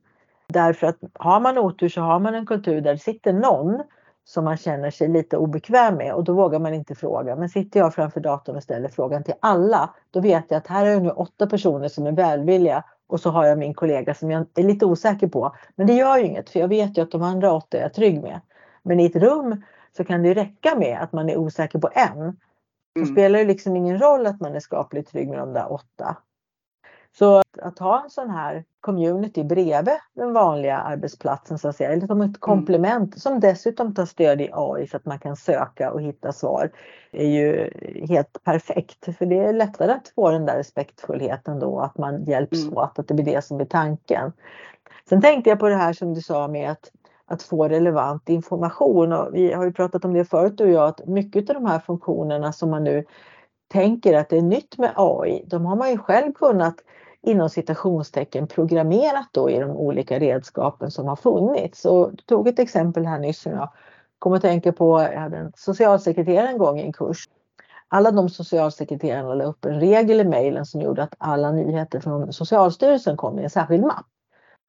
[0.47, 3.83] Därför att har man otur så har man en kultur där det sitter någon
[4.25, 7.37] som man känner sig lite obekväm med och då vågar man inte fråga.
[7.37, 10.87] Men sitter jag framför datorn och ställer frågan till alla, då vet jag att här
[10.87, 14.47] är nu åtta personer som är välvilliga och så har jag min kollega som jag
[14.55, 15.55] är lite osäker på.
[15.77, 17.95] Men det gör ju inget för jag vet ju att de andra åtta är jag
[17.95, 18.41] trygg med.
[18.83, 19.63] Men i ett rum
[19.97, 22.37] så kan det räcka med att man är osäker på en.
[22.95, 23.13] Det mm.
[23.13, 26.17] spelar ju liksom ingen roll att man är skapligt trygg med de där åtta.
[27.19, 31.93] Så att, att, ha en sån här community bredvid den vanliga arbetsplatsen så att säga,
[31.93, 32.35] eller som ett mm.
[32.35, 33.19] komplement mm.
[33.19, 36.71] som dessutom tar stöd i AI så att man kan söka och hitta svar
[37.13, 37.71] är ju
[38.09, 39.17] helt perfekt.
[39.19, 42.77] För det är lättare att få den där respektfullheten då, att man hjälps mm.
[42.77, 44.33] åt, att det blir det som är tanken.
[45.09, 46.91] Sen tänkte jag på det här som du sa med att
[47.31, 49.13] att få relevant information.
[49.13, 51.67] Och vi har ju pratat om det förut du och jag, att mycket av de
[51.67, 53.05] här funktionerna som man nu
[53.69, 56.75] tänker att det är nytt med AI, de har man ju själv kunnat
[57.23, 61.85] inom citationstecken programmerat då i de olika redskapen som har funnits.
[61.85, 63.71] Och du tog ett exempel här nyss som jag
[64.19, 67.29] kom att tänka på, jag hade en socialsekreterare en gång i en kurs.
[67.89, 72.33] Alla de socialsekreterarna la upp en regel i mejlen som gjorde att alla nyheter från
[72.33, 74.07] Socialstyrelsen kom i en särskild mapp.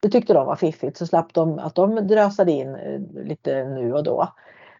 [0.02, 3.92] Det tyckte de var fiffigt så slapp de att de drösade in eh, lite nu
[3.92, 4.28] och då.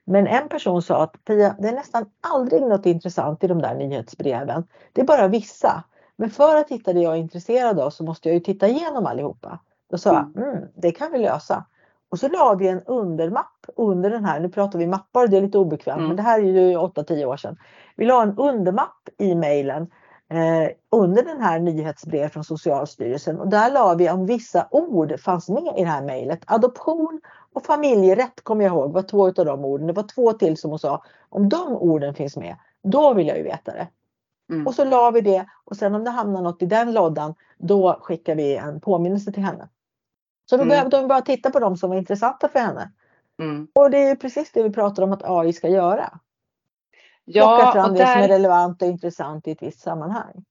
[0.05, 3.75] Men en person sa att Pia, det är nästan aldrig något intressant i de där
[3.75, 4.65] nyhetsbreven.
[4.93, 5.85] Det är bara vissa.
[6.17, 9.07] Men för att hitta det jag är intresserad av så måste jag ju titta igenom
[9.07, 9.59] allihopa.
[9.91, 10.57] Då sa jag, mm.
[10.57, 11.65] mm, det kan vi lösa.
[12.11, 15.41] Och så la vi en undermapp under den här, nu pratar vi mappar, det är
[15.41, 16.09] lite obekvämt, mm.
[16.09, 17.57] men det här är ju 8-10 år sedan.
[17.97, 19.91] Vi la en undermapp i mejlen
[20.91, 25.75] under den här nyhetsbrev från Socialstyrelsen och där la vi om vissa ord fanns med
[25.77, 26.41] i det här mejlet.
[26.47, 27.21] Adoption
[27.53, 29.87] och familjerätt kommer jag ihåg var två av de orden.
[29.87, 31.05] Det var två till som hon sa.
[31.29, 33.89] Om de orden finns med, då vill jag ju veta det.
[34.53, 34.67] Mm.
[34.67, 37.99] Och så la vi det och sen om det hamnar något i den lådan, då
[38.03, 39.69] skickar vi en påminnelse till henne.
[40.51, 40.69] Så då mm.
[40.69, 42.93] behövde de bara titta på de som var intressanta för henne.
[43.43, 43.69] Mm.
[43.75, 46.19] Och det är precis det vi pratar om att AI ska göra.
[47.25, 50.45] Ja, Plocka fram det som är relevant och intressant i ett visst sammanhang.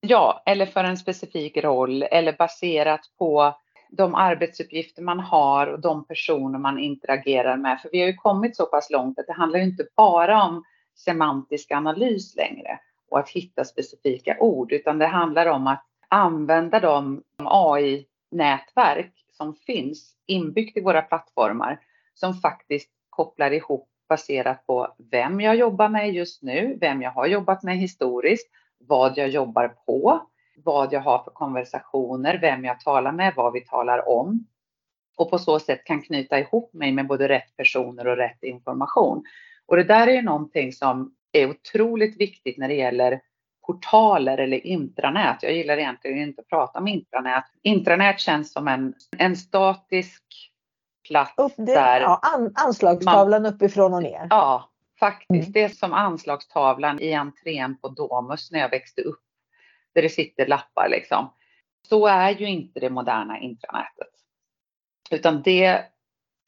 [0.00, 3.54] Ja, eller för en specifik roll eller baserat på
[3.90, 7.80] de arbetsuppgifter man har och de personer man interagerar med.
[7.80, 10.64] För vi har ju kommit så pass långt att det handlar ju inte bara om
[10.94, 12.78] semantisk analys längre.
[13.10, 20.14] och att hitta specifika ord, utan det handlar om att använda de AI-nätverk som finns
[20.26, 21.80] inbyggt i våra plattformar
[22.14, 27.26] som faktiskt kopplar ihop baserat på vem jag jobbar med just nu, vem jag har
[27.26, 28.48] jobbat med historiskt,
[28.78, 33.60] vad jag jobbar på, vad jag har för konversationer, vem jag talar med, vad vi
[33.60, 34.46] talar om.
[35.16, 39.24] Och på så sätt kan knyta ihop mig med både rätt personer och rätt information.
[39.66, 43.20] Och det där är ju någonting som är otroligt viktigt när det gäller
[43.66, 45.42] portaler eller intranät.
[45.42, 47.44] Jag gillar egentligen inte att prata om intranät.
[47.62, 50.51] Intranät känns som en, en statisk
[51.12, 52.00] plats Upp, det, där...
[52.00, 54.26] Ja, an, anslagstavlan man, uppifrån och ner.
[54.30, 54.70] Ja,
[55.00, 55.48] faktiskt.
[55.48, 55.52] Mm.
[55.52, 59.20] Det är som anslagstavlan i entrén på Domus när jag växte upp.
[59.94, 61.32] Där det sitter lappar liksom.
[61.88, 64.08] Så är ju inte det moderna intranätet.
[65.10, 65.84] Utan det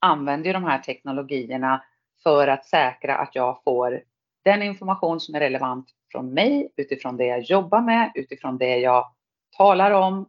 [0.01, 1.85] använder ju de här teknologierna
[2.23, 4.03] för att säkra att jag får
[4.45, 9.15] den information som är relevant från mig utifrån det jag jobbar med, utifrån det jag
[9.57, 10.29] talar om,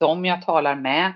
[0.00, 1.12] de jag talar med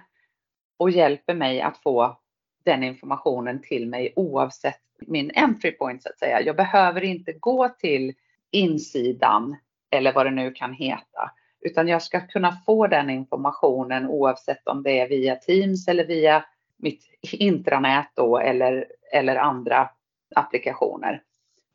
[0.79, 2.21] och hjälper mig att få
[2.67, 6.41] den informationen till mig oavsett min entry point så att säga.
[6.41, 8.15] Jag behöver inte gå till
[8.51, 9.57] insidan
[9.91, 14.83] eller vad det nu kan heta, utan jag ska kunna få den informationen oavsett om
[14.83, 16.45] det är via Teams eller via
[16.77, 19.91] mitt intranät då eller, eller andra
[20.35, 21.23] applikationer.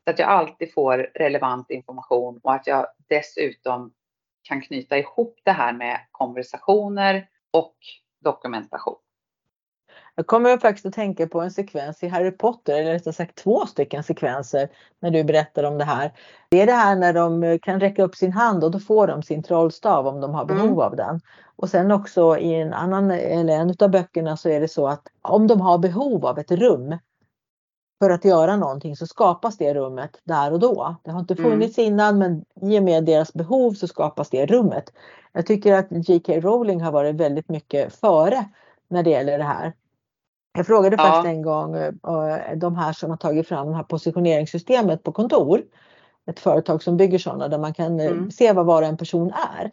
[0.04, 3.92] Så att jag alltid får relevant information och att jag dessutom
[4.42, 7.76] kan knyta ihop det här med konversationer och
[8.20, 9.01] dokumentation.
[10.14, 13.66] Jag kommer faktiskt att tänka på en sekvens i Harry Potter, eller rättare sagt två
[13.66, 14.68] stycken sekvenser
[15.00, 16.12] när du berättar om det här.
[16.48, 19.22] Det är det här när de kan räcka upp sin hand och då får de
[19.22, 20.78] sin trollstav om de har behov mm.
[20.78, 21.20] av den.
[21.56, 25.08] Och sen också i en annan, eller en av böckerna så är det så att
[25.22, 26.96] om de har behov av ett rum
[28.02, 30.96] för att göra någonting så skapas det rummet där och då.
[31.02, 31.50] Det har inte mm.
[31.50, 31.92] funnits mm.
[31.92, 34.92] innan men i och med deras behov så skapas det rummet.
[35.32, 36.40] Jag tycker att J.K.
[36.40, 38.44] Rowling har varit väldigt mycket före
[38.88, 39.72] när det gäller det här.
[40.52, 41.02] Jag frågade ja.
[41.02, 45.62] faktiskt en gång eh, de här som har tagit fram det här positioneringssystemet på kontor.
[46.26, 48.30] Ett företag som bygger sådana där man kan eh, mm.
[48.30, 49.70] se vad var en person är.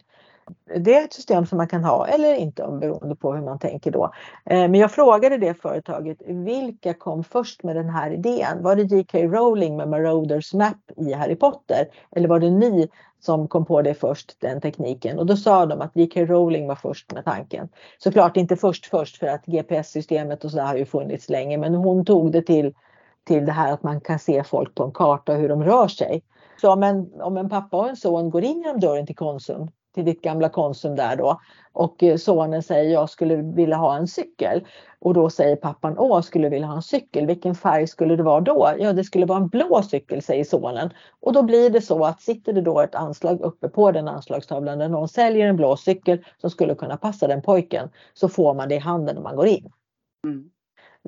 [0.78, 3.90] Det är ett system som man kan ha eller inte beroende på hur man tänker
[3.90, 4.04] då.
[4.44, 8.62] Eh, men jag frågade det företaget, vilka kom först med den här idén?
[8.62, 9.18] Var det J.K.
[9.18, 11.86] Rowling med Marauders Map i Harry Potter?
[12.16, 12.88] Eller var det ni
[13.20, 15.18] som kom på det först, den tekniken?
[15.18, 16.20] Och då sa de att J.K.
[16.20, 17.68] Rowling var först med tanken.
[17.98, 22.04] Såklart inte först först för att GPS-systemet och så har ju funnits länge, men hon
[22.04, 22.74] tog det till,
[23.26, 26.22] till det här att man kan se folk på en karta hur de rör sig.
[26.60, 29.68] Så om en, om en pappa och en son går in genom dörren till Konsum
[29.94, 31.40] till ditt gamla Konsum där då
[31.72, 34.66] och eh, sonen säger jag skulle vilja ha en cykel
[34.98, 37.26] och då säger pappan åh jag skulle vilja ha en cykel.
[37.26, 38.74] Vilken färg skulle det vara då?
[38.78, 42.20] Ja det skulle vara en blå cykel säger sonen och då blir det så att
[42.20, 46.24] sitter det då ett anslag uppe på den anslagstavlan där någon säljer en blå cykel
[46.38, 49.46] som skulle kunna passa den pojken så får man det i handen när man går
[49.46, 49.72] in.
[50.24, 50.50] Mm.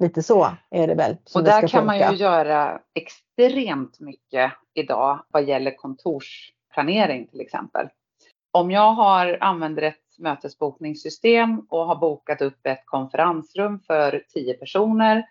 [0.00, 1.16] Lite så är det väl.
[1.34, 7.88] och där kan man ju göra extremt mycket idag vad gäller kontorsplanering till exempel
[8.52, 15.26] om jag har, använder ett mötesbokningssystem och har bokat upp ett konferensrum för tio personer.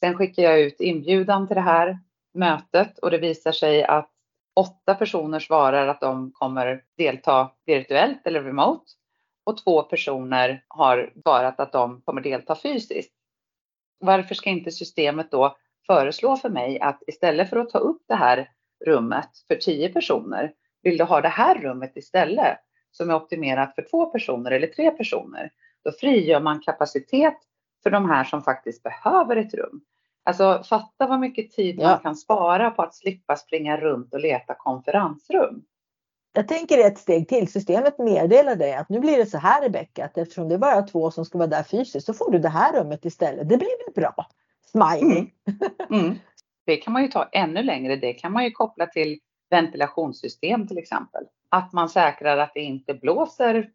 [0.00, 1.98] Sen skickar jag ut inbjudan till det här
[2.34, 4.10] mötet och det visar sig att
[4.54, 8.84] åtta personer svarar att de kommer delta virtuellt eller remote
[9.44, 13.12] och två personer har svarat att de kommer delta fysiskt.
[13.98, 15.56] Varför ska inte systemet då
[15.86, 18.50] föreslå för mig att istället för att ta upp det här
[18.86, 22.58] rummet för tio personer vill du ha det här rummet istället
[22.90, 25.50] som är optimerat för två personer eller tre personer,
[25.84, 27.38] då frigör man kapacitet
[27.82, 29.80] för de här som faktiskt behöver ett rum.
[30.24, 31.88] Alltså fatta vad mycket tid ja.
[31.88, 35.62] man kan spara på att slippa springa runt och leta konferensrum.
[36.32, 37.52] Jag tänker ett steg till.
[37.52, 40.82] Systemet meddelar dig att nu blir det så här Rebecka, att eftersom det är bara
[40.82, 43.48] två som ska vara där fysiskt så får du det här rummet istället.
[43.48, 44.26] Det blir väl bra?
[44.66, 45.18] Smiley.
[45.18, 45.30] Mm.
[46.00, 46.18] Mm.
[46.66, 47.96] Det kan man ju ta ännu längre.
[47.96, 49.18] Det kan man ju koppla till
[49.50, 51.24] ventilationssystem till exempel.
[51.48, 53.70] Att man säkrar att det inte blåser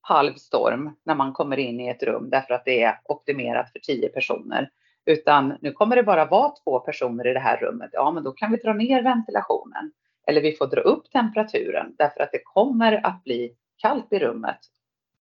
[0.00, 4.08] halvstorm när man kommer in i ett rum därför att det är optimerat för 10
[4.08, 4.70] personer.
[5.04, 7.90] Utan nu kommer det bara vara två personer i det här rummet.
[7.92, 9.92] Ja, men då kan vi dra ner ventilationen.
[10.26, 14.58] Eller vi får dra upp temperaturen därför att det kommer att bli kallt i rummet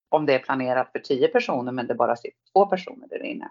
[0.09, 3.49] om det är planerat för 10 personer men det bara sitter två personer där inne.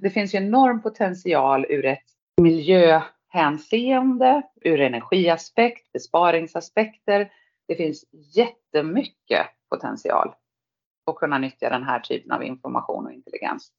[0.00, 2.04] Det finns ju enorm potential ur ett
[2.36, 7.32] miljö hänseende, ur energiaspekt, besparingsaspekter.
[7.68, 10.34] Det finns jättemycket potential
[11.06, 13.72] att kunna nyttja den här typen av information och intelligens.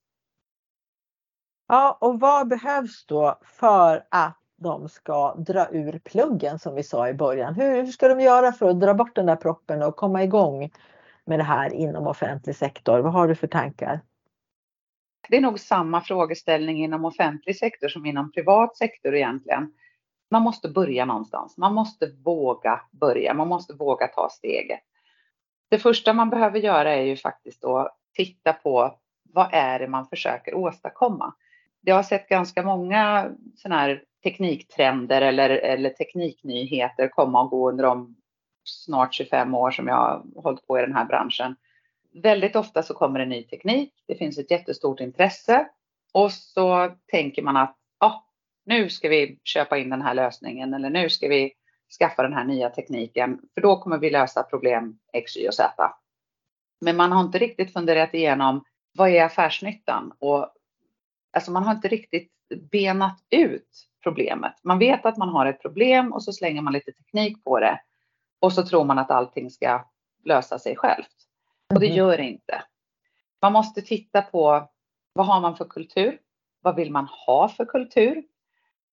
[1.68, 7.10] Ja, och vad behövs då för att de ska dra ur pluggen som vi sa
[7.10, 7.54] i början.
[7.54, 10.72] Hur, ska de göra för att dra bort den där proppen och komma igång
[11.26, 13.00] med det här inom offentlig sektor?
[13.00, 14.00] Vad har du för tankar?
[15.30, 19.74] Det är nog samma frågeställning inom offentlig sektor som inom privat sektor egentligen.
[20.32, 21.58] Man måste börja någonstans.
[21.58, 23.34] Man måste våga börja.
[23.34, 24.80] Man måste våga ta steget.
[25.70, 28.96] Det första man behöver göra är ju faktiskt att titta på
[29.34, 31.34] vad är det man försöker åstadkomma?
[31.82, 37.84] Jag har sett ganska många sådana här tekniktrender eller, eller tekniknyheter komma och gå under
[37.84, 38.16] de
[38.64, 41.56] snart 25 år som jag har hållit på i den här branschen.
[42.14, 43.94] Väldigt ofta så kommer det ny teknik.
[44.08, 45.68] Det finns ett jättestort intresse
[46.14, 48.24] och så tänker man att ah,
[48.66, 51.54] nu ska vi köpa in den här lösningen eller nu ska vi
[52.00, 55.94] skaffa den här nya tekniken för då kommer vi lösa problem X, Y och Z.
[56.82, 58.64] Men man har inte riktigt funderat igenom
[58.98, 60.14] vad är affärsnyttan?
[60.20, 60.54] Och,
[61.34, 62.32] alltså man har inte riktigt
[62.72, 64.54] benat ut problemet.
[64.64, 67.82] Man vet att man har ett problem och så slänger man lite teknik på det
[68.40, 69.86] och så tror man att allting ska
[70.26, 71.19] lösa sig självt.
[71.74, 71.96] Och det mm-hmm.
[71.96, 72.64] gör det inte.
[73.42, 74.70] Man måste titta på
[75.14, 76.20] vad har man för kultur?
[76.62, 78.24] Vad vill man ha för kultur?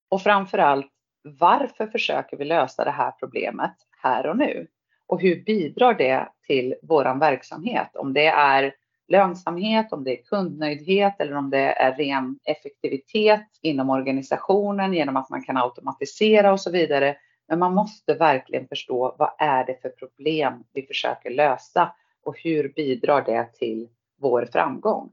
[0.09, 4.67] Och framför allt, varför försöker vi lösa det här problemet här och nu?
[5.07, 7.97] Och hur bidrar det till våran verksamhet?
[7.97, 8.75] Om det är
[9.09, 15.31] lönsamhet, om det är kundnöjdhet eller om det är ren effektivitet inom organisationen genom att
[15.31, 17.17] man kan automatisera och så vidare.
[17.49, 21.93] Men man måste verkligen förstå vad är det för problem vi försöker lösa
[22.27, 23.89] och hur bidrar det till
[24.21, 25.13] vår framgång?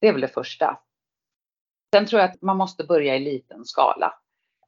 [0.00, 0.78] Det är väl det första.
[1.94, 4.14] Sen tror jag att man måste börja i liten skala.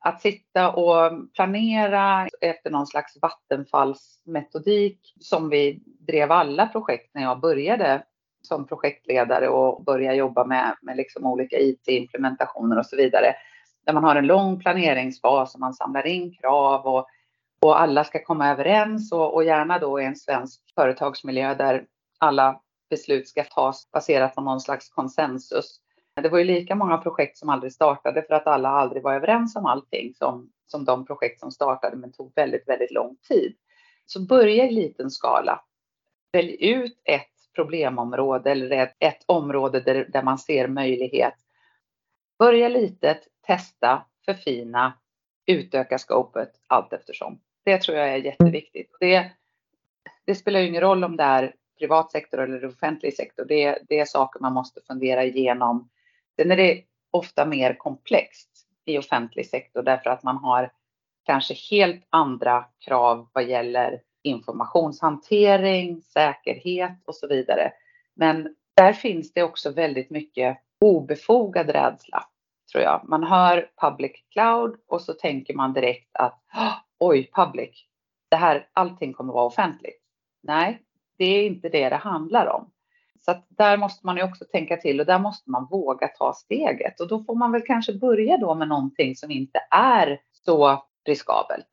[0.01, 7.41] Att sitta och planera efter någon slags vattenfallsmetodik som vi drev alla projekt när jag
[7.41, 8.05] började
[8.43, 13.35] som projektledare och börja jobba med, med liksom olika IT-implementationer och så vidare.
[13.87, 17.07] Där man har en lång planeringsfas och man samlar in krav och,
[17.65, 21.87] och alla ska komma överens och, och gärna då i en svensk företagsmiljö där
[22.19, 22.61] alla
[22.91, 25.81] beslut ska tas baserat på någon slags konsensus.
[26.23, 29.57] Det var ju lika många projekt som aldrig startade för att alla aldrig var överens
[29.57, 33.55] om allting som, som de projekt som startade men tog väldigt, väldigt lång tid.
[34.07, 35.65] Så börja i liten skala.
[36.33, 41.35] Välj ut ett problemområde eller ett, ett område där, där man ser möjlighet.
[42.39, 44.93] Börja litet, testa, förfina,
[45.47, 47.41] utöka scopet allt eftersom.
[47.65, 48.97] Det tror jag är jätteviktigt.
[49.01, 49.31] Det,
[50.25, 53.45] det spelar ju ingen roll om det är privat sektor eller offentlig sektor.
[53.45, 55.89] Det, det är saker man måste fundera igenom.
[56.37, 58.51] Sen är det ofta mer komplext
[58.85, 60.73] i offentlig sektor därför att man har
[61.25, 67.73] kanske helt andra krav vad gäller informationshantering, säkerhet och så vidare.
[68.15, 72.25] Men där finns det också väldigt mycket obefogad rädsla,
[72.73, 73.01] tror jag.
[73.05, 76.43] Man hör public cloud och så tänker man direkt att
[77.07, 77.87] oj, public,
[78.29, 80.03] det här, allting kommer vara offentligt.
[80.43, 80.83] Nej,
[81.19, 82.71] det är inte det det handlar om.
[83.21, 87.01] Så där måste man ju också tänka till och där måste man våga ta steget
[87.01, 91.67] och då får man väl kanske börja då med någonting som inte är så riskabelt.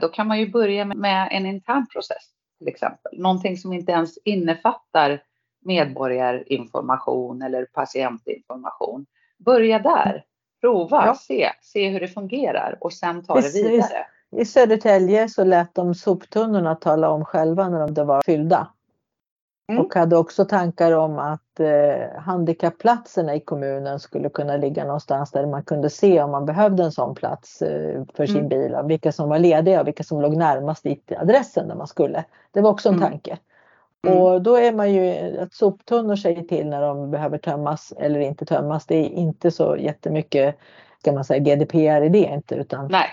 [0.00, 2.24] Då kan man ju börja med en intern process
[2.58, 3.18] till exempel.
[3.18, 5.22] Någonting som inte ens innefattar
[5.64, 9.06] medborgarinformation eller patientinformation.
[9.38, 10.24] Börja där.
[10.60, 11.14] Prova, ja.
[11.14, 14.06] se, se hur det fungerar och sen ta det vidare.
[14.36, 18.68] I Södertälje så lät de soptunnorna tala om själva när de var fyllda.
[19.68, 19.84] Mm.
[19.84, 25.46] Och hade också tankar om att eh, handikappplatserna i kommunen skulle kunna ligga någonstans där
[25.46, 28.48] man kunde se om man behövde en sån plats eh, för sin mm.
[28.48, 28.76] bil.
[28.84, 32.24] Vilka som var lediga och vilka som låg närmast IT-adressen där man skulle.
[32.50, 33.10] Det var också en mm.
[33.10, 33.38] tanke.
[34.06, 34.18] Mm.
[34.18, 38.44] Och då är man ju att soptunnor säger till när de behöver tömmas eller inte
[38.44, 38.86] tömmas.
[38.86, 40.56] Det är inte så jättemycket
[41.02, 43.06] kan man säga GDPR i det inte utan Nej.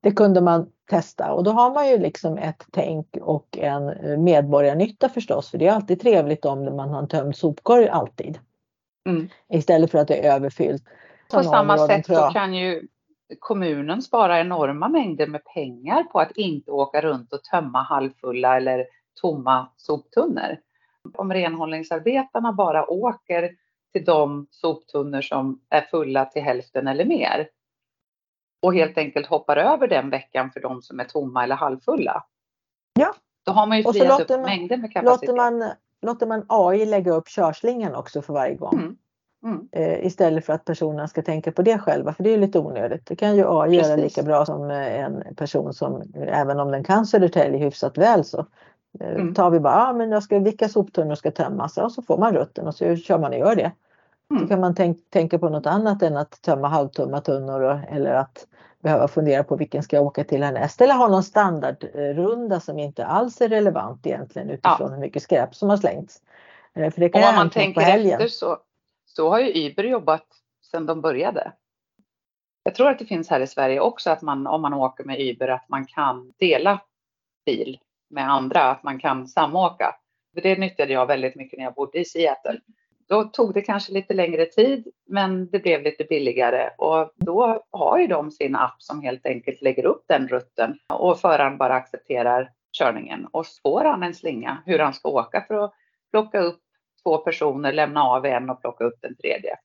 [0.00, 5.08] Det kunde man testa och då har man ju liksom ett tänk och en medborgarnytta
[5.08, 8.38] förstås för det är alltid trevligt om man har en tömd sopkorg alltid.
[9.08, 9.28] Mm.
[9.48, 10.84] Istället för att det är överfyllt.
[11.30, 12.88] På samma områden, sätt så kan ju
[13.38, 18.86] kommunen spara enorma mängder med pengar på att inte åka runt och tömma halvfulla eller
[19.20, 20.56] tomma soptunnor.
[21.14, 23.50] Om renhållningsarbetarna bara åker
[23.92, 27.48] till de soptunnor som är fulla till hälften eller mer
[28.62, 32.24] och helt enkelt hoppar över den veckan för de som är tomma eller halvfulla.
[32.98, 33.14] Ja.
[33.46, 35.28] Då har man ju friat upp man, mängder med kapacitet.
[35.28, 35.70] Låter man,
[36.02, 38.74] låter man AI lägga upp körslingan också för varje gång.
[38.74, 38.96] Mm.
[39.44, 39.68] Mm.
[39.72, 43.06] Eh, istället för att personerna ska tänka på det själva för det är lite onödigt.
[43.06, 43.88] Det kan ju AI Precis.
[43.88, 48.24] göra lika bra som eh, en person som även om den kan Södertälje hyfsat väl
[48.24, 48.46] så
[49.00, 49.34] eh, mm.
[49.34, 52.34] tar vi bara, ah, men jag ska, vilka soptunnor ska tömmas och så får man
[52.34, 53.72] rutten och så kör man och gör det.
[54.30, 54.42] Mm.
[54.42, 58.14] Då kan man tänk, tänka på något annat än att tömma halvtumma tunnor och, eller
[58.14, 58.46] att
[58.80, 63.06] behöva fundera på vilken ska jag åka till härnäst eller ha någon standardrunda som inte
[63.06, 64.88] alls är relevant egentligen utifrån ja.
[64.88, 66.22] hur mycket skräp som har slängts.
[66.74, 68.58] Eh, för det kan och om man tänker efter så,
[69.06, 70.26] så har ju Uber jobbat
[70.70, 71.52] sedan de började.
[72.62, 75.20] Jag tror att det finns här i Sverige också att man om man åker med
[75.20, 76.80] Uber att man kan dela
[77.46, 77.78] bil
[78.10, 79.94] med andra, att man kan samåka.
[80.34, 82.60] För det nyttjade jag väldigt mycket när jag bodde i Seattle.
[83.08, 87.98] Då tog det kanske lite längre tid, men det blev lite billigare och då har
[87.98, 92.50] ju de sin app som helt enkelt lägger upp den rutten och föraren bara accepterar
[92.72, 95.72] körningen och får han en slinga hur han ska åka för att
[96.10, 96.60] plocka upp
[97.02, 99.56] två personer, lämna av en och plocka upp den tredje.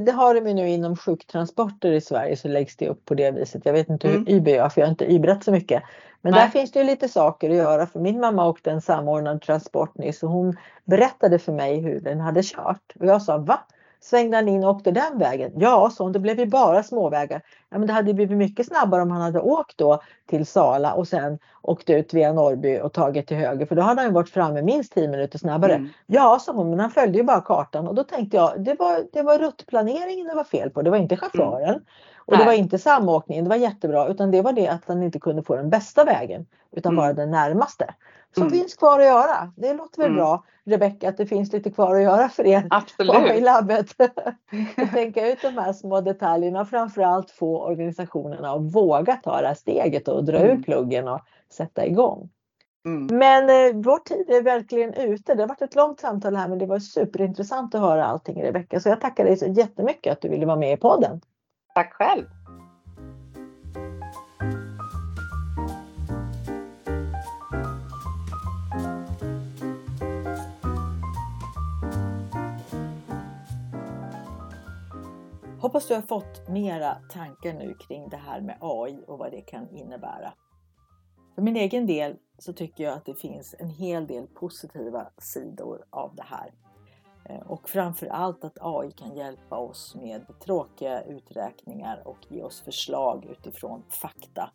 [0.00, 3.62] Det har de nu inom sjuktransporter i Sverige så läggs det upp på det viset.
[3.64, 4.34] Jag vet inte hur mm.
[4.34, 5.82] Uber gör för jag har inte Ubrat så mycket.
[6.22, 6.40] Men Nej.
[6.40, 9.98] där finns det ju lite saker att göra för min mamma åkte en samordnad transport
[9.98, 12.92] nyss och hon berättade för mig hur den hade kört.
[13.00, 13.60] Och jag sa va?
[14.00, 15.52] Svängde han in och åkte den vägen?
[15.56, 17.42] Ja, så det blev ju bara småvägar.
[17.70, 21.08] Ja, men det hade blivit mycket snabbare om han hade åkt då till Sala och
[21.08, 24.62] sen åkt ut via Norrby och tagit till höger för då hade han varit framme
[24.62, 25.74] minst 10 minuter snabbare.
[25.74, 25.88] Mm.
[26.06, 29.06] Ja, sa hon, men han följde ju bara kartan och då tänkte jag det var,
[29.12, 31.68] det var ruttplaneringen det var fel på, det var inte chauffören.
[31.68, 31.82] Mm.
[32.24, 35.18] Och det var inte samåkningen, det var jättebra, utan det var det att han inte
[35.18, 37.02] kunde få den bästa vägen utan mm.
[37.02, 37.94] bara den närmaste.
[38.34, 38.58] Som mm.
[38.58, 39.52] finns kvar att göra.
[39.56, 40.16] Det låter väl mm.
[40.16, 43.30] bra Rebecka att det finns lite kvar att göra för er Absolut.
[43.34, 43.86] i labbet.
[44.92, 49.54] tänka ut de här små detaljerna och framförallt få organisationerna att våga ta det här
[49.54, 50.50] steget och dra mm.
[50.50, 51.20] ur pluggen och
[51.50, 52.30] sätta igång.
[52.84, 53.18] Mm.
[53.18, 55.34] Men eh, vår tid är verkligen ute.
[55.34, 58.80] Det har varit ett långt samtal här men det var superintressant att höra allting Rebecka.
[58.80, 61.20] Så jag tackar dig så jättemycket att du ville vara med i podden.
[61.74, 62.26] Tack själv!
[75.60, 79.40] Hoppas du har fått mera tankar nu kring det här med AI och vad det
[79.40, 80.34] kan innebära.
[81.34, 85.84] För min egen del så tycker jag att det finns en hel del positiva sidor
[85.90, 86.50] av det här.
[87.24, 92.60] Eh, och framför allt att AI kan hjälpa oss med tråkiga uträkningar och ge oss
[92.60, 94.50] förslag utifrån fakta.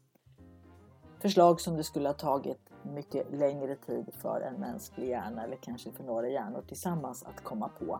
[1.20, 5.92] Förslag som det skulle ha tagit mycket längre tid för en mänsklig hjärna eller kanske
[5.92, 8.00] för några hjärnor tillsammans att komma på.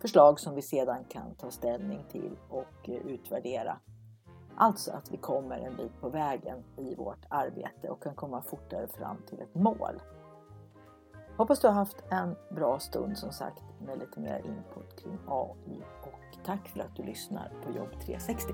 [0.00, 3.78] Förslag som vi sedan kan ta ställning till och eh, utvärdera.
[4.56, 8.88] Alltså att vi kommer en bit på vägen i vårt arbete och kan komma fortare
[8.88, 10.02] fram till ett mål.
[11.36, 15.82] Hoppas du har haft en bra stund som sagt med lite mer input kring AI
[16.02, 18.52] och tack för att du lyssnar på Jobb 360.